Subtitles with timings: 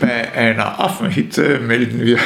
[0.00, 2.18] Bei einer Affenhitze melden wir.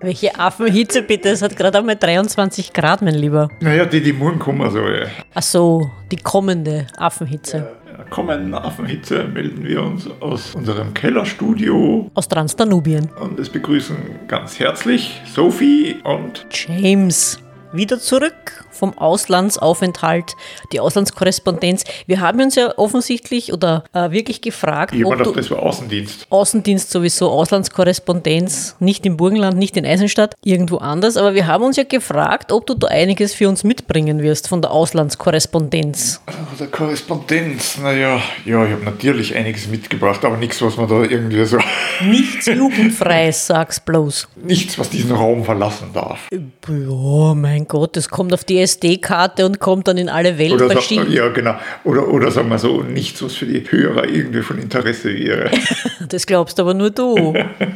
[0.00, 1.28] Welche Affenhitze bitte?
[1.28, 3.48] Es hat gerade einmal 23 Grad, mein Lieber.
[3.60, 4.80] Naja, die, die morgen kommen, so.
[4.80, 5.06] Ja.
[5.34, 7.58] Ach so, die kommende Affenhitze.
[7.86, 12.10] Ja, kommenden Affenhitze melden wir uns aus unserem Kellerstudio.
[12.14, 13.10] Aus Transdanubien.
[13.20, 13.96] Und es begrüßen
[14.26, 17.38] ganz herzlich Sophie und James.
[17.72, 20.34] Wieder zurück vom Auslandsaufenthalt,
[20.72, 21.84] die Auslandskorrespondenz.
[22.06, 26.26] Wir haben uns ja offensichtlich oder äh, wirklich gefragt, ich gedacht, das war Außendienst.
[26.28, 31.16] Außendienst sowieso, Auslandskorrespondenz, nicht im Burgenland, nicht in Eisenstadt, irgendwo anders.
[31.16, 34.60] Aber wir haben uns ja gefragt, ob du da einiges für uns mitbringen wirst von
[34.60, 36.20] der Auslandskorrespondenz.
[36.28, 41.02] Oh, der Korrespondenz, naja, ja, ich habe natürlich einiges mitgebracht, aber nichts, was man da
[41.02, 41.58] irgendwie so.
[42.04, 44.28] Nichts Jugendfreies, sag's bloß.
[44.44, 46.28] Nichts, was diesen Raum verlassen darf.
[46.30, 50.68] Ja, mein Gott, das kommt auf die SD-Karte und kommt dann in alle Welt Oder,
[50.68, 51.12] sagt, Schienen.
[51.12, 51.54] ja, genau.
[51.84, 55.50] Oder, oder sagen wir so, nichts, was für die Hörer irgendwie von Interesse wäre.
[56.08, 57.32] Das glaubst aber nur du.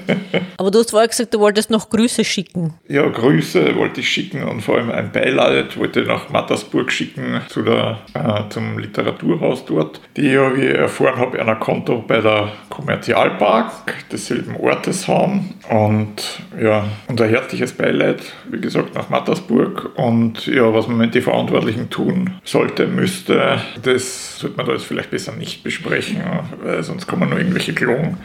[0.58, 2.74] aber du hast vorher gesagt, du wolltest noch Grüße schicken.
[2.88, 7.40] Ja, Grüße wollte ich schicken und vor allem ein Beileid wollte ich nach Mattersburg schicken
[7.48, 12.20] zu der, äh, zum Literaturhaus dort, die ja, wie ich erfahren habe, ein Konto bei
[12.20, 13.70] der Kommerzialbank
[14.10, 15.54] desselben Ortes haben.
[15.70, 19.90] Und ja, unser herzliches Beileid, wie gesagt, nach Mattersburg.
[19.96, 24.84] Und ja, was man mit den Verantwortlichen tun sollte, müsste, das sollte man da jetzt
[24.84, 26.22] vielleicht besser nicht besprechen,
[26.62, 28.18] weil sonst kommen nur irgendwelche Klonen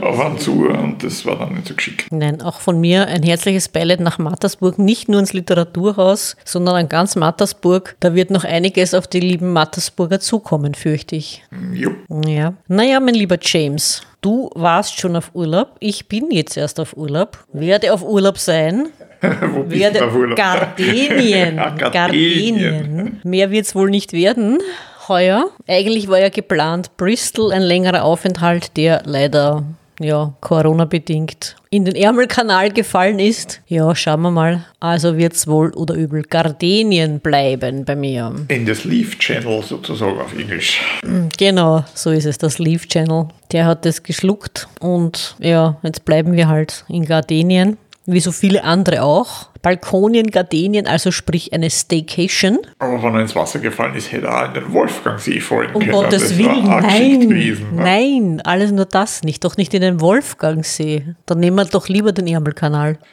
[0.00, 2.06] auf einen zu und das war dann nicht so geschickt.
[2.12, 6.88] Nein, auch von mir ein herzliches Beileid nach Mattersburg, nicht nur ins Literaturhaus, sondern an
[6.88, 7.96] ganz Mattersburg.
[8.00, 11.42] Da wird noch einiges auf die lieben Mattersburger zukommen, fürchte ich.
[11.72, 11.90] Jo.
[12.26, 12.54] Ja.
[12.68, 15.76] Naja, mein lieber James, du warst schon auf Urlaub.
[15.80, 17.38] Ich bin jetzt erst auf Urlaub.
[17.52, 18.88] Werde auf Urlaub sein.
[19.20, 20.36] Wo bist Werde du auf Urlaub?
[20.36, 21.58] Gardenien.
[21.58, 22.58] Ah, Gardenien.
[22.58, 23.20] Gardenien.
[23.24, 24.58] Mehr wird es wohl nicht werden.
[25.08, 25.50] Heuer.
[25.66, 29.64] Eigentlich war ja geplant Bristol, ein längerer Aufenthalt, der leider
[30.02, 33.62] ja, Corona-bedingt in den Ärmelkanal gefallen ist.
[33.66, 34.64] Ja, schauen wir mal.
[34.78, 38.34] Also wird es wohl oder übel Gardenien bleiben bei mir.
[38.48, 40.82] In das Leaf Channel sozusagen auf Englisch.
[41.38, 43.28] Genau, so ist es, das Leaf Channel.
[43.52, 48.64] Der hat das geschluckt und ja, jetzt bleiben wir halt in Gardenien, wie so viele
[48.64, 49.48] andere auch.
[49.62, 52.58] Balkonien, Gardenien, also sprich eine Staycation.
[52.80, 55.80] Aber wenn er ins Wasser gefallen ist, hätte er auch in den Wolfgangsee fallen Um
[55.80, 55.92] können.
[55.92, 57.76] Gottes das Willen, nein, gewesen.
[57.76, 57.82] ne?
[57.82, 61.14] nein, alles nur das nicht, doch nicht in den Wolfgangsee.
[61.26, 62.98] Dann nehmen wir doch lieber den Ärmelkanal.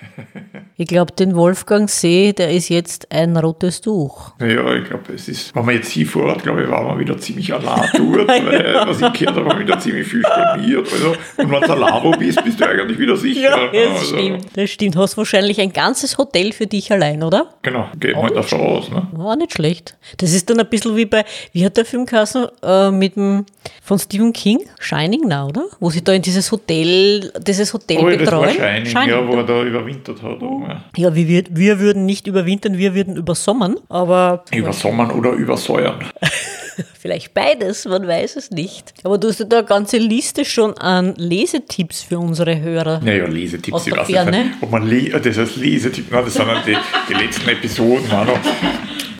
[0.81, 4.31] Ich glaube, den Wolfgangsee, der ist jetzt ein rotes Tuch.
[4.39, 7.53] Ja, ich glaube, es ist, wenn man jetzt hinfährt, glaube ich, war man wieder ziemlich
[7.53, 10.87] allein dort, weil, was ich gehört habe, war wieder ziemlich viel storniert.
[10.89, 13.57] Also, und wenn du wo bist, bist du eigentlich wieder sicher.
[13.57, 13.69] ne?
[13.73, 14.45] das stimmt.
[14.53, 14.95] Das stimmt.
[14.95, 17.47] Hast wahrscheinlich ein ganzes Hotel für dich allein, oder?
[17.61, 18.89] Genau, geht mal davon aus.
[18.89, 19.07] Ne?
[19.11, 19.97] War nicht schlecht.
[20.17, 21.23] Das ist dann ein bisschen wie bei,
[21.53, 23.45] wie hat der Film geheißen, äh, mit dem,
[23.81, 24.59] von Stephen King?
[24.79, 25.65] Shining Now, oder?
[25.79, 28.85] Wo sie da in dieses Hotel, dieses Hotel Oh, ja, das war betreuen.
[28.85, 30.41] Shining, ja, wo er da überwintert hat.
[30.41, 30.63] Oh.
[30.67, 30.83] Ja.
[30.95, 35.99] Ja, wir, wir, wir würden nicht überwintern, wir würden übersommern, aber Übersommern oder übersäuern.
[36.99, 38.93] vielleicht beides, man weiß es nicht.
[39.03, 43.01] Aber du hast ja da eine ganze Liste schon an Lesetipps für unsere Hörer.
[43.03, 44.45] Naja, Lesetipps, Aus ich weiß Ferne?
[44.45, 46.77] nicht, ob man le das heißt Lesetipps, nein, das sind dann die,
[47.09, 48.11] die letzten Episoden.
[48.11, 48.39] auch noch.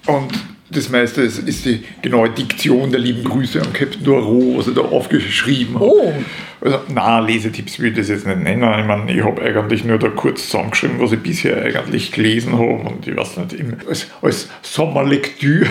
[0.08, 0.31] Und
[0.72, 4.74] das meiste ist, ist die genaue Diktion der lieben Grüße an Captain Doro, was er
[4.74, 5.81] da aufgeschrieben hat.
[5.81, 6.14] Oh.
[6.62, 8.80] Also, na, Lesetipps will ich das jetzt nicht nennen.
[8.80, 12.90] Ich meine, ich habe eigentlich nur da kurz zusammengeschrieben, was ich bisher eigentlich gelesen habe.
[12.90, 13.56] Und ich weiß nicht,
[13.88, 15.70] als, als Sommerlektüre.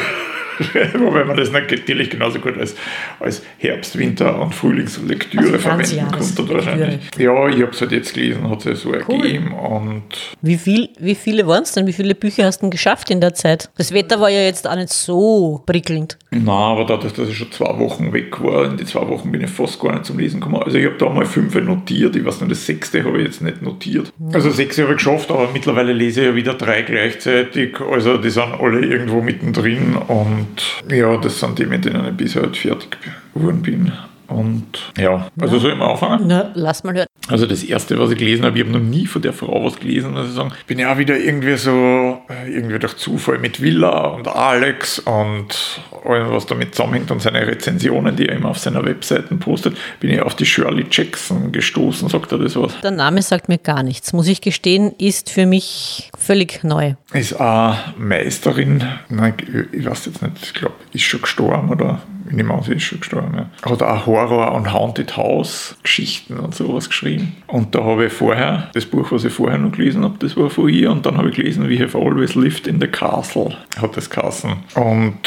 [0.99, 2.75] Wobei man das natürlich genauso gut als,
[3.21, 6.55] als Herbst-, Winter- und Frühlingslektüre Also verwenden konnte.
[6.55, 7.01] Wahrscheinlich.
[7.19, 9.53] Ja, ich habe es halt jetzt gelesen, hat sich so ergeben.
[9.53, 10.03] Und
[10.43, 11.87] Wie, viel, wie viele waren es denn?
[11.87, 13.71] Wie viele Bücher hast du denn geschafft in der Zeit?
[13.77, 16.19] Das Wetter war ja jetzt auch nicht so prickelnd.
[16.31, 19.43] na, aber dadurch, dass ich schon zwei Wochen weg war, in die zwei Wochen bin
[19.43, 20.63] ich fast gar nicht zum Lesen gekommen.
[20.63, 23.43] Also ich habe da mal fünf notiert, ich weiß nicht, das sechste habe ich jetzt
[23.43, 24.13] nicht notiert.
[24.33, 27.81] Also sechs habe ich geschafft, aber mittlerweile lese ich ja wieder drei gleichzeitig.
[27.81, 30.48] Also die sind alle irgendwo mittendrin und
[30.91, 32.99] ja, das sind die, mit denen ich bisher halt fertig
[33.35, 33.93] geworden bin.
[34.29, 36.25] Und ja, also soll ich mal anfangen?
[36.27, 37.07] Na, lass mal hören.
[37.29, 39.79] Also das erste, was ich gelesen habe, ich habe noch nie von der Frau was
[39.81, 40.53] gelesen, muss ich sagen.
[40.67, 45.81] Bin ja auch wieder irgendwie so, äh, irgendwie durch Zufall mit Villa und Alex und
[46.05, 50.11] allem, was damit zusammenhängt und seine Rezensionen, die er immer auf seiner Webseiten postet, bin
[50.11, 52.79] ich auf die Shirley Jackson gestoßen, sagt er das was?
[52.83, 56.95] Der Name sagt mir gar nichts, muss ich gestehen, ist für mich völlig neu.
[57.15, 59.35] Ist eine Meisterin, nein,
[59.73, 63.35] ich weiß jetzt nicht, ich glaube, ist schon gestorben oder an, sie ist schon gestorben.
[63.35, 63.71] Ja.
[63.71, 67.37] Hat auch Horror- und Haunted House-Geschichten und sowas geschrieben.
[67.47, 70.51] Und da habe ich vorher, das Buch, was ich vorher noch gelesen habe, das war
[70.51, 70.91] von ihr.
[70.91, 74.53] Und dann habe ich gelesen, We Have Always Lived in the Castle, hat das geheißen.
[74.75, 75.19] Und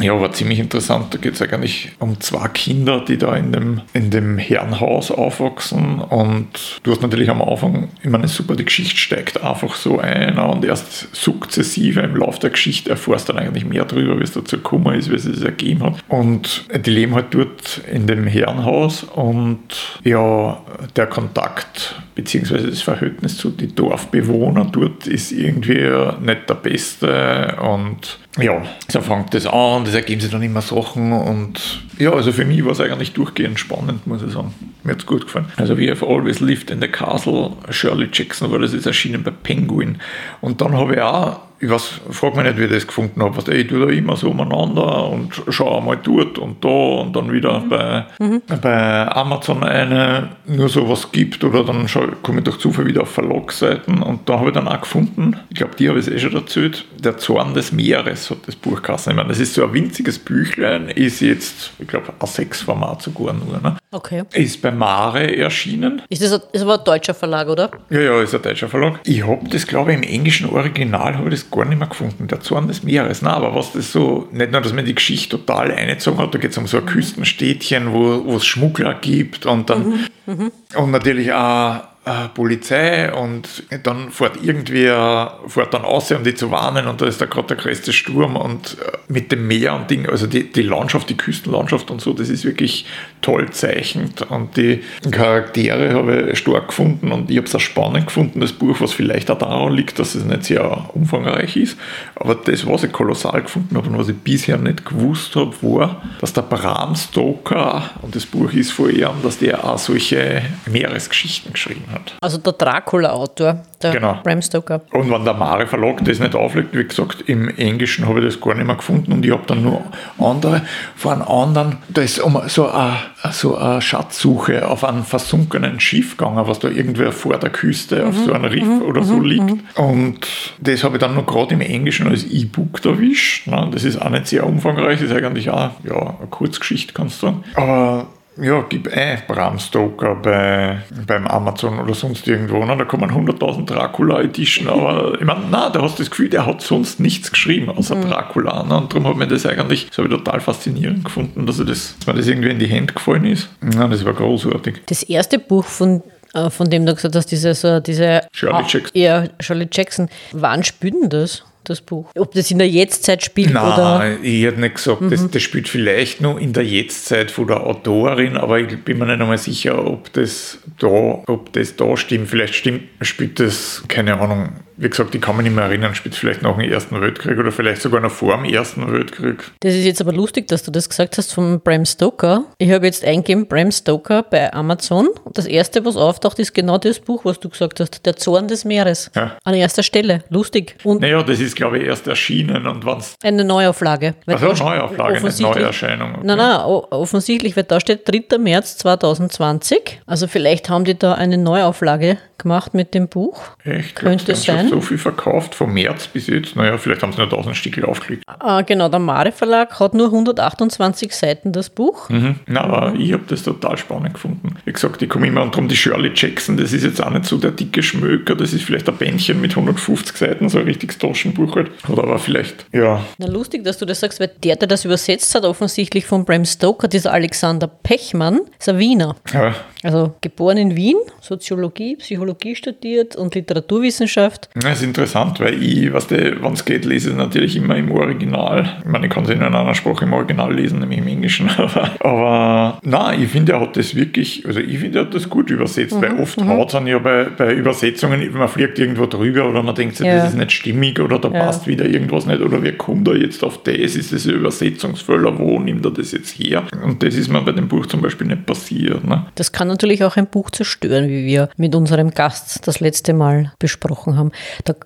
[0.00, 1.14] ja, war ziemlich interessant.
[1.14, 6.00] Da geht es eigentlich um zwei Kinder, die da in dem, in dem Herrenhaus aufwachsen.
[6.00, 10.38] Und du hast natürlich am Anfang, ich meine, super, die Geschichte steigt einfach so ein
[10.38, 14.32] und erst sukzessive im Laufe der Geschichte erfährst du dann eigentlich mehr darüber, wie es
[14.32, 16.04] dazu gekommen ist, wie es sich ergeben hat.
[16.08, 19.60] Und die leben halt dort in dem Herrenhaus und
[20.04, 20.60] ja,
[20.96, 22.70] der Kontakt bzw.
[22.70, 29.34] das Verhältnis zu den Dorfbewohnern dort ist irgendwie nicht der beste und ja, so fängt
[29.34, 32.80] das an, das ergeben sich dann immer Sachen und ja, also für mich war es
[32.80, 34.54] eigentlich durchgehend spannend, muss ich sagen.
[34.84, 35.46] Mir hat es gut gefallen.
[35.56, 39.30] Also We Have Always Lived in the Castle, Shirley Jackson war das ist erschienen bei
[39.30, 39.98] Penguin.
[40.40, 43.38] Und dann habe ich auch ich weiß, frag mich nicht, wie ich das gefunden habe.
[43.54, 47.60] Ich tue da immer so umeinander und schaue mal dort und da und dann wieder
[47.60, 47.68] mhm.
[47.68, 48.42] Bei, mhm.
[48.62, 51.86] bei Amazon eine, nur so was gibt oder dann
[52.22, 55.56] komme ich durch Zufall wieder auf Verlagsseiten und da habe ich dann auch gefunden, ich
[55.56, 58.80] glaube, die habe ich es eh schon erzählt, Der Zorn des Meeres hat das Buch
[58.80, 59.12] geheißen.
[59.12, 63.60] Ich meine, das ist so ein winziges Büchlein, ist jetzt, ich glaube, A6-Format sogar nur.
[63.62, 63.76] Ne?
[63.90, 64.22] Okay.
[64.32, 66.02] Ist bei Mare erschienen.
[66.08, 67.70] Ist das ein, ist aber ein deutscher Verlag, oder?
[67.90, 69.00] Ja, ja, ist ein deutscher Verlag.
[69.04, 72.26] Ich habe das, glaube ich, im englischen Original habe ich das gar nicht mehr gefunden.
[72.28, 73.22] Der Zorn des Meeres.
[73.22, 76.38] Na, aber was das so, nicht nur, dass man die Geschichte total eingezogen hat, da
[76.38, 79.88] geht es um so ein Küstenstädtchen, wo es Schmuggler gibt und dann
[80.26, 80.34] mhm.
[80.34, 80.52] Mhm.
[80.76, 86.50] und natürlich auch äh, Polizei und dann fährt irgendwer, fährt dann aus, um die zu
[86.50, 89.90] warnen und da ist da gerade der größte Sturm und äh, mit dem Meer und
[89.90, 92.86] Ding, also die, die Landschaft, die Küstenlandschaft und so, das ist wirklich
[93.20, 98.06] toll zeichnet und die Charaktere habe ich stark gefunden und ich habe es auch spannend
[98.06, 101.78] gefunden, das Buch, was vielleicht auch daran liegt, dass es nicht sehr umfangreich ist,
[102.16, 106.00] aber das, was ich kolossal gefunden habe und was ich bisher nicht gewusst habe, war,
[106.22, 111.52] dass der Bram Stoker, und das Buch ist von ihm, dass der auch solche Meeresgeschichten
[111.52, 112.16] geschrieben hat.
[112.20, 114.18] Also der Dracula-Autor, der genau.
[114.22, 114.82] Bram Stoker.
[114.92, 118.40] Und wenn der Mare Verlag das nicht auflegt, wie gesagt, im Englischen habe ich das
[118.40, 119.82] gar nicht mehr gefunden und ich habe dann nur
[120.18, 120.62] andere,
[120.96, 122.96] von einem anderen, da ist um so eine,
[123.32, 128.08] so eine Schatzsuche auf einem versunkenen Schiff gegangen, was da irgendwer vor der Küste mhm.
[128.08, 128.82] auf so einem Riff mhm.
[128.82, 129.24] oder so mhm.
[129.24, 129.44] liegt.
[129.44, 129.60] Mhm.
[129.76, 130.26] Und
[130.60, 133.46] das habe ich dann noch gerade im Englischen als E-Book erwischt.
[133.46, 133.68] Ne?
[133.72, 137.44] Das ist auch nicht sehr umfangreich, ist eigentlich auch ja, eine Kurzgeschichte, kannst du sagen.
[137.54, 138.06] Aber
[138.40, 142.64] ja, gib ein Bram Stoker bei, beim Amazon oder sonst irgendwo.
[142.64, 142.76] Ne?
[142.76, 146.46] Da kommen 100.000 Dracula Edition, aber ich meine, na, da hast du das Gefühl, der
[146.46, 148.10] hat sonst nichts geschrieben außer mhm.
[148.10, 148.62] Dracula.
[148.64, 148.78] Ne?
[148.78, 152.26] Und darum hat mir das eigentlich, ich total faszinierend gefunden, dass, das, dass mir das
[152.26, 153.48] irgendwie in die Hände gefallen ist.
[153.74, 154.82] Ja, das war großartig.
[154.86, 156.02] Das erste Buch von
[156.32, 158.90] äh, von dem du gesagt hast, diese, so, diese Shirley Jackson.
[158.94, 160.08] Ja, Shirley Jackson.
[160.32, 161.42] Wann spielt denn das?
[161.70, 162.10] Das Buch.
[162.16, 164.18] Ob das in der Jetztzeit spielt Nein, oder.
[164.22, 165.10] Ich hätte nicht gesagt, mhm.
[165.10, 169.06] das, das, spielt vielleicht nur in der Jetztzeit von der Autorin, aber ich bin mir
[169.06, 172.28] nicht einmal sicher, ob das da, ob das da stimmt.
[172.28, 176.14] Vielleicht stimmt, spielt das, keine Ahnung, wie gesagt, ich kann mich nicht mehr erinnern, spielt
[176.14, 179.44] vielleicht nach dem Ersten Weltkrieg oder vielleicht sogar noch vor dem Ersten Weltkrieg.
[179.60, 182.44] Das ist jetzt aber lustig, dass du das gesagt hast von Bram Stoker.
[182.56, 186.78] Ich habe jetzt eingegeben Bram Stoker bei Amazon und das erste, was auftaucht, ist genau
[186.78, 189.10] das Buch, was du gesagt hast, Der Zorn des Meeres.
[189.14, 189.36] Ja.
[189.44, 190.24] An erster Stelle.
[190.30, 190.76] Lustig.
[190.82, 193.16] Und naja, das ist, glaube ich, erst erschienen und wann's.
[193.22, 194.14] Eine Neuauflage.
[194.24, 196.14] Also eine Neuauflage, eine Neuerscheinung.
[196.14, 196.20] Okay.
[196.24, 198.38] Nein, nein, offensichtlich, weil da steht 3.
[198.38, 200.00] März 2020.
[200.06, 203.42] Also vielleicht haben die da eine Neuauflage gemacht mit dem Buch.
[203.64, 203.96] Echt?
[203.96, 204.68] Könnte es sein.
[204.68, 206.56] so viel verkauft, vom März bis jetzt.
[206.56, 208.24] Naja, vielleicht haben sie nur 1000 Stücke aufgelegt.
[208.26, 212.08] Ah, genau, der Mare Verlag hat nur 128 Seiten, das Buch.
[212.08, 212.36] Mhm.
[212.46, 214.56] Na, aber ich habe das total spannend gefunden.
[214.64, 217.36] Wie gesagt, ich komme immer drum die Shirley Jackson, das ist jetzt auch nicht so
[217.36, 221.56] der dicke Schmöker, das ist vielleicht ein Bändchen mit 150 Seiten, so ein richtiges Taschenbuch
[221.56, 221.70] halt.
[221.88, 223.04] Oder aber vielleicht, ja.
[223.18, 226.44] Na, lustig, dass du das sagst, weil der, der das übersetzt hat, offensichtlich von Bram
[226.44, 229.16] Stoker, dieser Alexander Pechmann, ist ein Wiener.
[229.32, 229.54] Ja.
[229.82, 234.48] Also geboren in Wien, Soziologie, Psychologie studiert und Literaturwissenschaft.
[234.54, 238.78] Das ist interessant, weil ich, was wenn es geht, lese ich natürlich immer im Original.
[238.80, 241.50] Ich meine, ich kann es in einer anderen Sprache im Original lesen, nämlich im Englischen.
[241.60, 245.28] Aber, aber nein, ich finde, er hat das wirklich, also ich finde, er hat das
[245.28, 246.02] gut übersetzt, mhm.
[246.02, 246.48] weil oft mhm.
[246.48, 250.06] haut es dann ja bei, bei Übersetzungen, man fliegt irgendwo drüber oder man denkt sich,
[250.06, 250.16] ja.
[250.16, 251.44] das ist nicht stimmig oder da ja.
[251.44, 253.74] passt wieder irgendwas nicht oder wer kommt da jetzt auf das?
[253.76, 255.38] Ist das ein Übersetzungsfehler?
[255.38, 256.64] Wo nimmt er das jetzt her?
[256.84, 259.04] Und das ist mir bei dem Buch zum Beispiel nicht passiert.
[259.04, 259.26] Ne?
[259.34, 263.54] Das kann natürlich auch ein Buch zerstören, wie wir mit unserem Gast das letzte Mal
[263.58, 264.30] besprochen haben.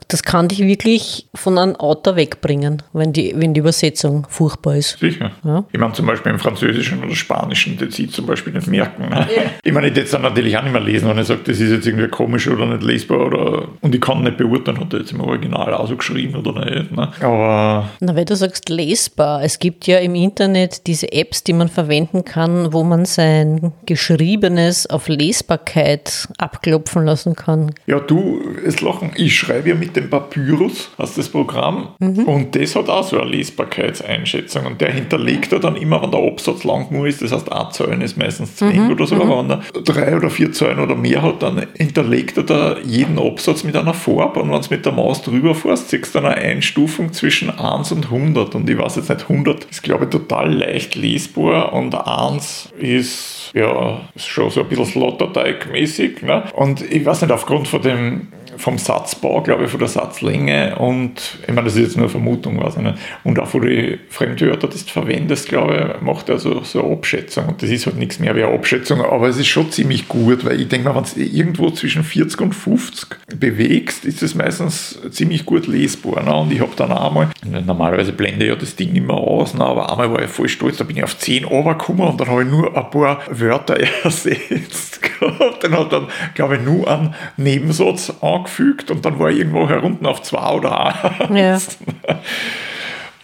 [0.07, 5.01] das kann dich wirklich von einem Autor wegbringen, wenn die, wenn die Übersetzung furchtbar ist.
[5.01, 5.33] Sicher.
[5.43, 5.65] Ja.
[5.73, 9.09] Ich meine, zum Beispiel im Französischen oder Spanischen, das sie zum Beispiel nicht merken.
[9.09, 9.27] Ne?
[9.35, 9.43] Ja.
[9.65, 11.73] Ich meine, ich jetzt dann natürlich auch nicht mehr lesen, wenn ich sage, das ist
[11.73, 15.11] jetzt irgendwie komisch oder nicht lesbar oder und ich kann nicht beurteilen, hat er jetzt
[15.11, 16.93] im Original auch so geschrieben oder nicht.
[16.93, 17.11] Ne?
[17.21, 17.91] Aber.
[17.99, 22.25] Na, weil du sagst lesbar, es gibt ja im Internet diese Apps, die man verwenden
[22.25, 27.75] kann, wo man sein Geschriebenes auf Lesbarkeit abklopfen lassen kann.
[27.87, 32.25] Ja, du, es lachen, ich schreibe ja mit dem Papyrus, hast das Programm, mhm.
[32.25, 36.21] und das hat auch so eine Lesbarkeitseinschätzung und der hinterlegt er dann immer, wenn der
[36.21, 38.91] Absatz lang genug ist, das heißt, ein Zahlen ist meistens zu mhm.
[38.91, 39.23] oder so, mhm.
[39.23, 43.19] aber wenn er drei oder vier Zahlen oder mehr hat, dann hinterlegt er da jeden
[43.19, 46.35] Absatz mit einer Farbe und wenn du mit der Maus drüber fährst, siehst du eine
[46.35, 50.53] Einstufung zwischen 1 und 100 und ich weiß jetzt nicht, 100 ist glaube ich total
[50.53, 56.25] leicht lesbar und 1 ist ja schon so ein bisschen Slotterteig-mäßig.
[56.25, 56.45] Ne?
[56.55, 61.39] Und ich weiß nicht, aufgrund von dem vom Satzbau, glaube ich, von der Satzlänge und,
[61.43, 64.71] ich meine, das ist jetzt nur Vermutung, weiß ich nicht, und auch von den Fremdwörtern,
[64.71, 67.47] die du verwendest, glaube ich, macht er so, so eine Abschätzung.
[67.49, 70.45] Und das ist halt nichts mehr wie eine Abschätzung, aber es ist schon ziemlich gut,
[70.45, 73.09] weil ich denke mal, wenn du irgendwo zwischen 40 und 50
[73.39, 76.23] bewegst, ist es meistens ziemlich gut lesbar.
[76.23, 76.35] Ne?
[76.35, 79.65] Und ich habe dann einmal, normalerweise blende ich ja das Ding immer aus, ne?
[79.65, 82.43] aber einmal war ich voll stolz, da bin ich auf 10 runtergekommen und dann habe
[82.43, 85.65] ich nur ein paar Wörter ersetzt gehabt.
[85.65, 89.69] Dann hat dann, glaube ich, nur einen Nebensatz angefangen angefügt und dann war ich irgendwo
[89.69, 91.79] herunten auf zwei oder eins.
[92.07, 92.19] Ja.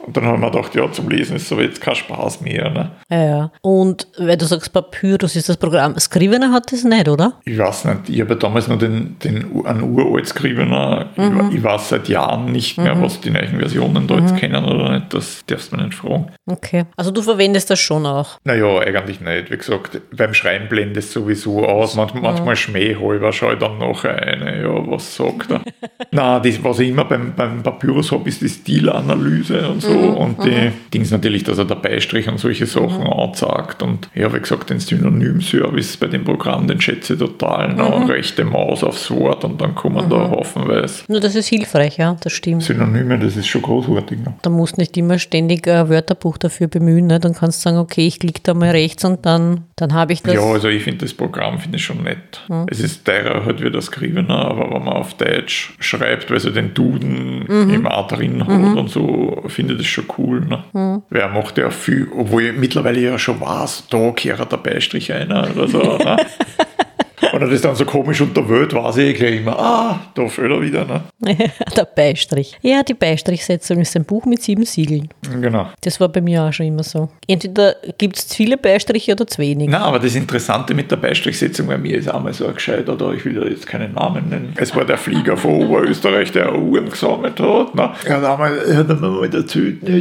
[0.06, 2.70] Und dann haben wir gedacht, ja, zum Lesen ist aber jetzt kein Spaß mehr.
[2.70, 2.90] Ne?
[3.10, 3.52] Ja, ja.
[3.60, 5.98] Und weil du sagst, Papyrus ist das Programm.
[5.98, 7.34] Scrivener hat das nicht, oder?
[7.44, 8.08] Ich weiß nicht.
[8.08, 11.06] Ich habe damals noch den, den, einen uralt Scrivener.
[11.16, 11.50] Mhm.
[11.50, 13.02] Ich, ich, weiß seit Jahren nicht mehr, mhm.
[13.02, 14.38] was die neuen Versionen da jetzt mhm.
[14.38, 15.12] kennen oder nicht.
[15.12, 16.30] Das darfst du mir nicht fragen.
[16.46, 16.84] Okay.
[16.96, 18.38] Also du verwendest das schon auch?
[18.44, 19.50] Naja, eigentlich nicht.
[19.50, 21.94] Wie gesagt, beim Schreiben blendet es sowieso aus.
[21.94, 25.60] Manchmal, manchmal schmähhalber schaue ich dann noch eine, ja, was sagt er.
[26.10, 29.98] Nein, das, was ich immer beim, beim Papyrus habe, ist die Stilanalyse und so so.
[29.98, 30.72] Mhm, und die mhm.
[30.92, 33.12] Dings natürlich, dass er der Beistrich und solche Sachen mhm.
[33.12, 33.82] anzeigt.
[33.82, 37.74] Und ja, wie gesagt, den Synonym-Service bei dem Programm, den schätze ich total.
[37.74, 37.82] Ne?
[37.82, 38.04] Mhm.
[38.04, 40.10] Rechte Maus aufs Wort und dann kommen mhm.
[40.10, 41.04] da haufenweise.
[41.08, 42.62] Nur das ist hilfreich, ja, das stimmt.
[42.62, 44.18] Synonyme, das ist schon großartig.
[44.18, 44.34] Ne?
[44.42, 47.06] Da musst nicht immer ständig ein Wörterbuch dafür bemühen.
[47.06, 47.20] Ne?
[47.20, 50.22] Dann kannst du sagen, okay, ich klicke da mal rechts und dann, dann habe ich
[50.22, 50.34] das.
[50.34, 52.42] Ja, also ich finde das Programm finde ich schon nett.
[52.48, 52.66] Mhm.
[52.68, 56.52] Es ist teurer halt wie das Skrivener, aber wenn man auf Deutsch schreibt, weil sie
[56.52, 57.70] den Duden mhm.
[57.70, 60.40] immer auch drin hat und so, finde das schon cool.
[60.40, 60.64] Ne?
[60.72, 61.02] Mhm.
[61.10, 65.48] Wer macht ja viel, obwohl ich mittlerweile ja schon weiß, da kehrt der Beistrich einer
[65.50, 65.78] oder so.
[65.98, 66.16] ne?
[67.40, 70.50] Wenn er das dann so komisch unter Welt weiß ich gleich immer, ah, da fällt
[70.50, 70.84] er wieder.
[70.84, 71.00] Ne?
[71.74, 72.58] der Beistrich.
[72.60, 75.08] Ja, die Beistrichsetzung ist ein Buch mit sieben Siegeln.
[75.40, 75.70] Genau.
[75.80, 77.08] Das war bei mir auch schon immer so.
[77.26, 79.70] Entweder gibt es viele Beistriche oder zu wenig.
[79.70, 83.10] Nein, aber das Interessante mit der Beistrichsetzung bei mir ist einmal so ein gescheiter, da
[83.12, 84.52] ich will ja jetzt keinen Namen nennen.
[84.56, 87.74] Es war der Flieger von Oberösterreich, der Uhren gesammelt hat.
[87.74, 87.90] Ne?
[88.04, 89.96] Er hat einmal, hat einmal mal erzählt, ja,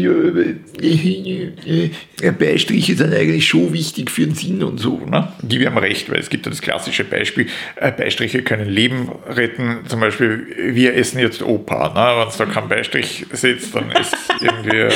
[2.21, 4.99] ja, Beistriche sind eigentlich schon wichtig für den Sinn und so.
[5.09, 5.29] Ne?
[5.41, 9.11] Die haben recht, weil es gibt ja das klassische Beispiel Beispiel, äh, Beistriche können Leben
[9.27, 9.79] retten.
[9.87, 11.89] Zum Beispiel, wir essen jetzt Opa.
[11.89, 12.21] Ne?
[12.21, 14.95] Wenn es da kein Beistrich sitzt, dann ist irgendwie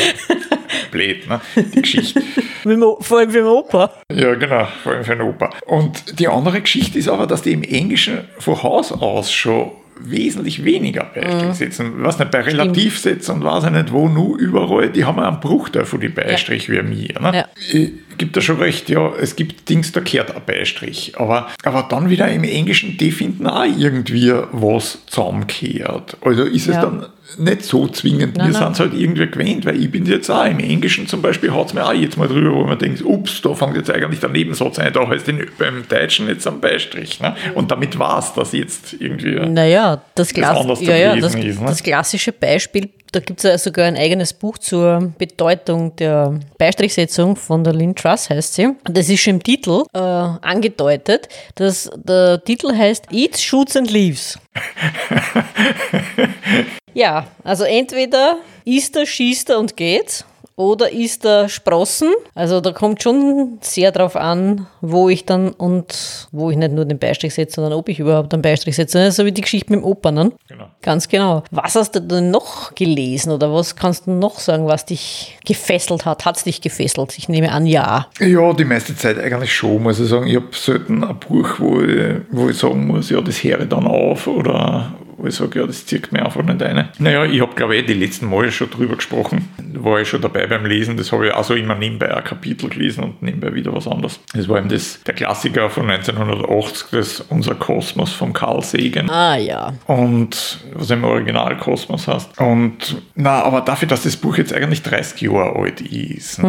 [0.92, 1.42] blöd, ne?
[1.56, 2.22] die Geschichte.
[3.00, 3.92] vor allem für den Opa.
[4.12, 5.50] Ja, genau, vor allem für den Opa.
[5.66, 10.64] Und die andere Geschichte ist aber, dass die im Englischen von Haus aus schon wesentlich
[10.64, 12.00] weniger Beistrichsätzen.
[12.00, 12.04] Mhm.
[12.04, 15.86] Was nicht, bei Relativsätzen und weiß ich nicht wo, nur überall, die haben einen Bruchteil
[15.86, 16.76] von den Beistrich ja.
[16.76, 17.20] wie mir.
[17.20, 17.46] Ne?
[17.72, 17.88] Ja.
[18.18, 21.14] Gibt da schon recht, ja, es gibt Dings, da kehrt ein Beistrich.
[21.18, 26.18] Aber, aber dann wieder im Englischen, die finden auch irgendwie was zusammengehört.
[26.22, 26.76] Also ist ja.
[26.76, 27.06] es dann
[27.38, 28.38] nicht so zwingend.
[28.38, 31.22] Nein, Wir sind es halt irgendwie gewöhnt, weil ich bin jetzt auch im Englischen zum
[31.22, 33.92] Beispiel, hat es mir auch jetzt mal drüber, wo man denkt, ups, da fängt jetzt
[33.92, 37.20] eigentlich der Nebensatz ein, da heißt den beim Deutschen jetzt am Beistrich.
[37.20, 37.36] Ne?
[37.56, 39.36] Und damit war es das jetzt irgendwie.
[39.36, 41.66] Naja, das, Klass das, ja, ja, das, ist, ne?
[41.68, 47.36] das klassische Beispiel da gibt es ja sogar ein eigenes Buch zur Bedeutung der Beistrichsetzung
[47.36, 48.70] von der Lynn Truss, heißt sie.
[48.86, 51.30] Das ist schon im Titel äh, angedeutet.
[51.56, 54.40] Dass der Titel heißt Eats, Shoots and Leaves.
[56.94, 60.26] ja, also entweder isst er, schießt er und geht
[60.56, 62.12] oder ist er Sprossen?
[62.36, 66.86] Also da kommt schon sehr drauf an, wo ich dann und wo ich nicht nur
[66.86, 69.12] den Beistrich setze, sondern ob ich überhaupt einen Beistrich setze.
[69.12, 70.16] So wie die Geschichte mit dem Opern.
[70.16, 70.32] Ne?
[70.48, 70.66] Genau.
[70.82, 71.44] Ganz genau.
[71.52, 76.06] Was hast du denn noch gelesen oder was kannst du noch sagen, was dich gefesselt
[76.06, 76.26] hat?
[76.26, 77.18] Hat es dich gefesselt?
[77.18, 78.08] Ich nehme an, ja.
[78.20, 80.28] Ja, die meiste Zeit eigentlich schon, muss ich sagen.
[80.28, 83.70] Ich habe selten ein Buch, wo ich, wo ich sagen muss, ja, das höre ich
[83.70, 86.90] dann auf oder wo ich sage, ja, das zieht mir einfach nicht eine.
[87.00, 89.50] Naja, ich habe, glaube ich, die letzten Mal schon drüber gesprochen.
[89.76, 90.98] War ich schon dabei beim Lesen.
[90.98, 94.20] Das habe ich also immer nebenbei ein Kapitel gelesen und nebenbei wieder was anderes.
[94.34, 99.10] Das war eben das, der Klassiker von 1980, das Unser Kosmos von Carl Sagan.
[99.10, 99.74] Ah, ja.
[99.88, 102.40] Und was im Original Kosmos heißt.
[102.40, 106.42] Und na, aber dafür, dass das Buch jetzt eigentlich 30 Jahre alt ist.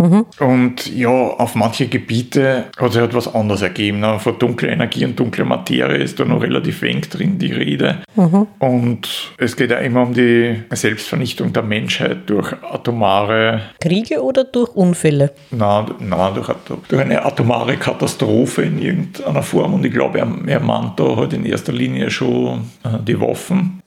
[0.00, 0.24] Ne?
[0.38, 4.00] Und ja, auf manche Gebiete hat sich halt was anderes ergeben.
[4.00, 4.18] Ne?
[4.18, 7.98] Von dunkler Energie und dunkler Materie ist da noch relativ wenig drin die Rede.
[8.58, 14.70] Und es geht ja immer um die Selbstvernichtung der Menschheit durch atomare, Kriege oder durch
[14.74, 15.32] Unfälle?
[15.50, 16.48] na, na durch,
[16.88, 19.74] durch eine atomare Katastrophe in irgendeiner Form.
[19.74, 23.82] Und ich glaube, er, er meint da halt in erster Linie schon äh, die Waffen.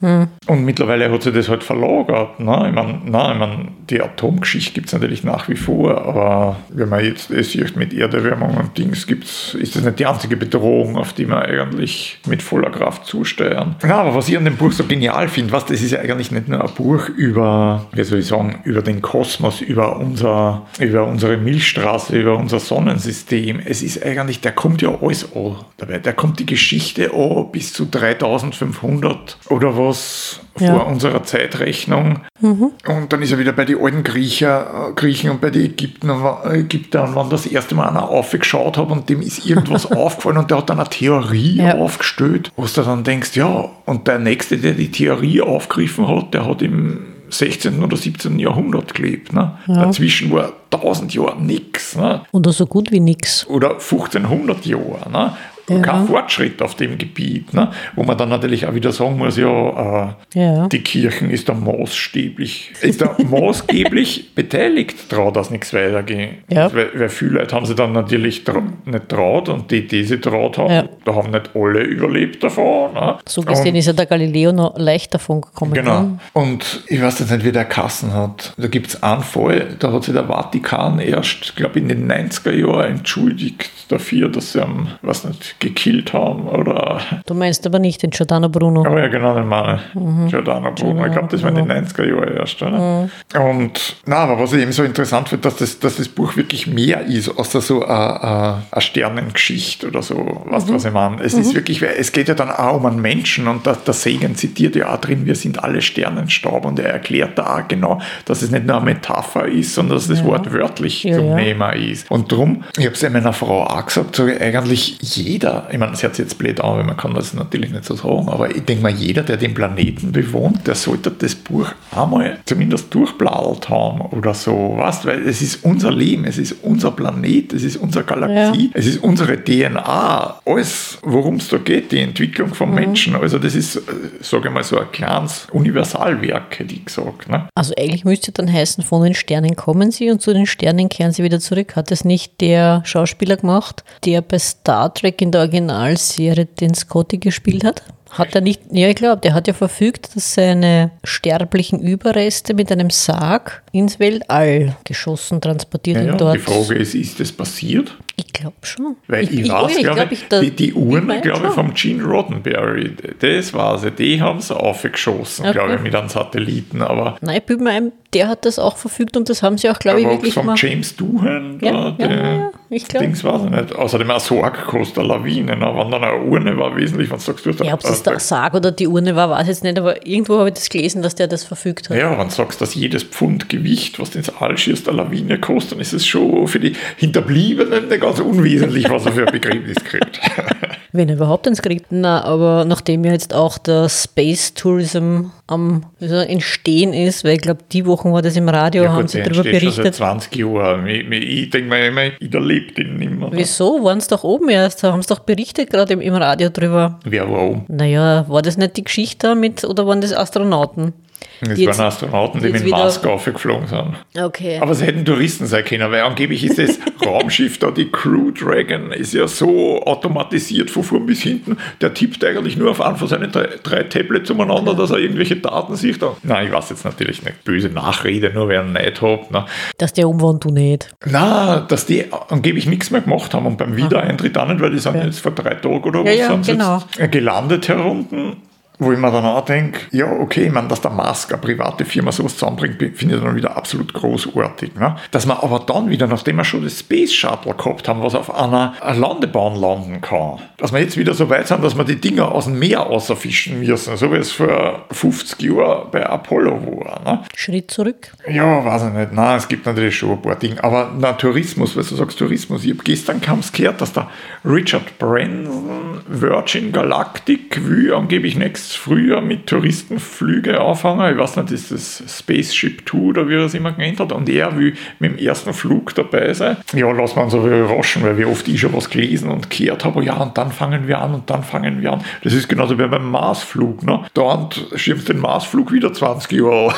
[0.47, 2.39] Und mittlerweile hat sich das halt verlagert.
[2.39, 2.65] Ne?
[2.67, 7.03] Ich meine, ich mein, die Atomgeschichte gibt es natürlich nach wie vor, aber wenn man
[7.03, 11.27] jetzt sieht mit Erderwärmung und Dings, gibt's, ist das nicht die einzige Bedrohung, auf die
[11.27, 13.75] wir eigentlich mit voller Kraft zusteuern.
[13.83, 16.31] Ja, aber was ich an dem Buch so genial finde, was, das ist ja eigentlich
[16.31, 21.05] nicht nur ein Buch über, wie soll ich sagen, über den Kosmos, über, unser, über
[21.05, 23.59] unsere Milchstraße, über unser Sonnensystem.
[23.63, 25.99] Es ist eigentlich, der kommt ja alles an dabei.
[25.99, 30.75] Der kommt die Geschichte an bis zu 3500 oder was Ja.
[30.75, 32.19] vor unserer Zeitrechnung.
[32.41, 36.09] Und dann ist er wieder bei den alten Griecher, äh, Griechen und bei den Ägypten,
[36.09, 40.37] und wa- Ägyptern, wann das erste Mal einer aufgeschaut hat und dem ist irgendwas aufgefallen
[40.37, 41.75] und der hat dann eine Theorie Ja.
[41.77, 46.45] aufgestellt, wo du dann denkst, ja, und der Nächste, der die Theorie aufgegriffen hat, der
[46.45, 47.83] hat im 16.
[47.83, 48.37] oder 17.
[48.37, 49.33] Jahrhundert gelebt.
[49.33, 49.57] Ne?
[49.65, 51.95] Dazwischen war 1000 Jahre nichts.
[51.95, 52.21] Ne?
[52.31, 53.47] Oder so gut wie nix.
[53.47, 55.09] oder 1500 Jahre.
[55.11, 55.33] Ne?
[55.69, 55.79] Ja.
[55.79, 57.53] Kein Fortschritt auf dem Gebiet.
[57.53, 57.71] Ne?
[57.95, 60.67] Wo man dann natürlich auch wieder sagen muss, ja, äh, Ja.
[60.67, 66.31] die Kirchen ist da maßstäblich, ist da maßgeblich beteiligt daran, dass nichts weitergeht.
[66.49, 66.73] Ja.
[66.73, 70.19] Weil, weil viele Leute haben sie dann natürlich tra nicht traut und die, die sie
[70.19, 72.93] traut haben, da haben nicht alle überlebt davon.
[72.93, 73.17] Ne?
[73.27, 75.73] So gesehen Und- ist ja der Galileo noch leicht davon gekommen.
[75.73, 76.01] Genau.
[76.01, 76.19] ne?
[76.33, 78.53] Und ich weiß jetzt nicht, wie der Kassen hat.
[78.57, 82.51] Da gibt es einen Fall, da hat sich der Vatikan erst, glaube in den 90er
[82.51, 86.99] Jahren entschuldigt dafür, dass sie ihn, weiß nicht, gekillt haben oder.
[87.25, 88.85] Du meinst aber nicht den Giordano Bruno.
[88.85, 90.27] Aber ja, genau, den meine Mhm.
[90.29, 91.05] Giordano Bruno.
[91.05, 92.61] Ich glaube, das war in den 90er Jahren erst.
[92.61, 93.09] Oder?
[93.33, 93.41] Mhm.
[93.41, 96.67] Und na, aber was ich eben so interessant finde, dass das, dass das Buch wirklich
[96.67, 100.15] mehr ist, außer so eine, eine Sternengeschichte oder so.
[100.45, 100.69] Weißt Mhm.
[100.71, 101.21] du, was ich meine?
[101.23, 103.93] Es ist wirklich, weil es geht ja dann auch um einen Menschen und der, der
[103.93, 107.99] Segen zitiert ja auch drin, wir sind alle Sternenstaub und er erklärt da auch genau,
[108.25, 111.35] dass es nicht nur eine Metapher ist, sondern dass das Wort wörtlich Ja, zum ja.
[111.35, 112.09] Nehmen ist.
[112.09, 115.91] Und drum, ich habe es ja meiner Frau auch gesagt, so eigentlich jeder, ich meine,
[115.91, 118.53] das hört sich jetzt blöd an, weil man kann das natürlich nicht so sagen, aber
[118.55, 123.69] ich denke mal, jeder, der den Planeten bewohnt, der sollte das Buch einmal zumindest durchbladelt
[123.69, 127.77] haben oder so, weißt, weil es ist unser Leben, es ist unser Planet, es ist
[127.77, 133.15] unsere Galaxie, es ist unsere DNA, alles, worum es da geht, die Entwicklung vom Menschen,
[133.15, 133.81] also das ist, äh,
[134.21, 137.29] sage ich mal, so ein kleines Universalwerk, hätte ich gesagt.
[137.29, 137.47] Ne?
[137.55, 141.11] Also eigentlich müsste dann heißen, von den Sternen kommen sie und zu den Sternen kehren
[141.11, 141.75] sie wieder zurück.
[141.75, 147.17] Hat es nicht der Schauspieler gemacht, der bei Star Trek in der Originalserie den Scotty
[147.17, 147.83] gespielt hat?
[148.11, 152.71] Hat er nicht, ja, ich glaube, der hat ja verfügt, dass seine sterblichen Überreste mit
[152.71, 156.35] einem Sarg ins Weltall geschossen, transportiert Ja, ja, und dort.
[156.35, 157.97] die Frage ist, ist das passiert?
[158.15, 158.95] Ich glaube schon.
[159.07, 162.03] Weil ich, oh weiß, glaube glaub, ich, die, die Uhren, mein glaube ich, vom Gene
[162.03, 165.53] Roddenberry, das war sie, die haben sie aufgeschossen, Okay.
[165.53, 168.77] glaube ich, mit einem Satelliten, aber Nein, ich bin mir ein, der hat das auch
[168.77, 170.61] verfügt und das haben sie auch, glaube ich, wirklich vom gemacht.
[170.61, 173.01] James Doohan, Ja, ja, ja, ich glaub.
[173.01, 173.75] Dings weiß ich nicht.
[173.75, 175.73] Außerdem auch Sorg kostet eine Lawine, ne?
[175.75, 178.03] wenn dann eine Urne war, wesentlich, wenn du sagst, du hast Ja, ob das äh,
[178.03, 180.69] der Sarg oder die Urne war, weiß ich jetzt nicht, aber irgendwo habe ich das
[180.69, 181.97] gelesen, dass der das verfügt hat.
[181.97, 185.39] ja, wenn du sagst, dass jedes Pfund Gewicht, was du ins All schießt, eine Lawine
[185.39, 189.31] kostet, dann ist es schon für die Hinterbliebenen nicht ganz unwesentlich, was er für ein
[189.31, 190.19] Begräbnis kriegt.
[190.91, 191.87] Wenn er überhaupt eins kriegt.
[191.89, 197.41] Na, aber nachdem ja jetzt auch der Space Tourism am sagen, Entstehen ist, weil ich
[197.41, 199.95] glaube, die Wochen war das im Radio, haben sie der darüber entsteht schon seit berichtet.
[199.95, 200.87] 20 Jahren.
[200.87, 203.29] Ich, ich denke mir immer, ich erlebe den nicht mehr.
[203.31, 203.83] Wieso?
[203.83, 204.83] Waren es doch oben erst?
[204.83, 206.99] Haben sie doch berichtet gerade im, im Radio drüber.
[207.03, 207.65] Wer war oben?
[207.69, 210.93] Naja, war das nicht die Geschichte da mit, oder waren das Astronauten?
[211.41, 213.95] Das Jetzt- waren Astronauten, die mit Mars aufgeflogen sind.
[214.23, 214.59] Okay.
[214.61, 218.91] Aber sie hätten Touristen sein können, weil angeblich ist das Raumschiff da, die Crew Dragon,
[218.91, 221.57] ist ja so automatisiert von vorn bis hinten.
[221.81, 225.35] Der tippt eigentlich nur auf einen von seinen drei, drei Tablets umeinander, dass er irgendwelche
[225.35, 225.99] Daten sieht.
[226.23, 227.43] Nein, ich weiß jetzt natürlich nicht.
[227.43, 229.31] Böse Nachrede, nur wer einen Neid hat.
[229.31, 229.45] Ne?
[229.77, 230.89] Dass der und du nicht.
[231.05, 234.79] Na, dass die angeblich nichts mehr gemacht haben und beim Wiedereintritt auch nicht, weil die
[234.79, 236.83] sind jetzt vor drei Tagen oder Ja, was ja, sind sie genau.
[236.97, 238.37] jetzt gelandet herunten.
[238.83, 241.85] Wo ich mir dann auch denke, ja, okay, ich meine, dass der Musk, eine private
[241.85, 244.75] Firma, sowas zusammenbringt, finde ich dann wieder absolut großartig.
[244.75, 244.95] Ne?
[245.11, 248.33] Dass man aber dann wieder, nachdem wir schon das Space Shuttle gehabt haben, was auf
[248.33, 252.31] einer Landebahn landen kann, dass wir jetzt wieder so weit sind, dass wir die Dinger
[252.31, 257.01] aus dem Meer außerfischen müssen, so wie es vor 50 Jahren bei Apollo war.
[257.03, 257.19] Ne?
[257.35, 258.11] Schritt zurück.
[258.29, 259.13] Ja, weiß ich nicht.
[259.13, 260.63] Nein, es gibt natürlich schon ein paar Dinge.
[260.63, 262.63] Aber na, Tourismus, weil du sagst Tourismus.
[262.63, 264.09] Ich habe gestern kam es gehört, dass der
[264.45, 271.13] Richard Branson Virgin Galactic will angeblich nächstes Frühjahr mit Touristenflüge anfangen.
[271.13, 274.11] Ich weiß nicht, ist das Spaceship 2 oder wie er es immer genannt hat.
[274.11, 276.57] Und er will mit dem ersten Flug dabei sein.
[276.73, 280.03] Ja, lass man aber überraschen, weil wir oft ich schon was gelesen und gehört habe.
[280.03, 282.03] Ja, und dann fangen wir an und dann fangen wir an.
[282.23, 283.83] Das ist genauso wie beim Marsflug.
[283.83, 284.01] Ne?
[284.13, 286.73] Da schimpft den Marsflug wieder 20 Jahre.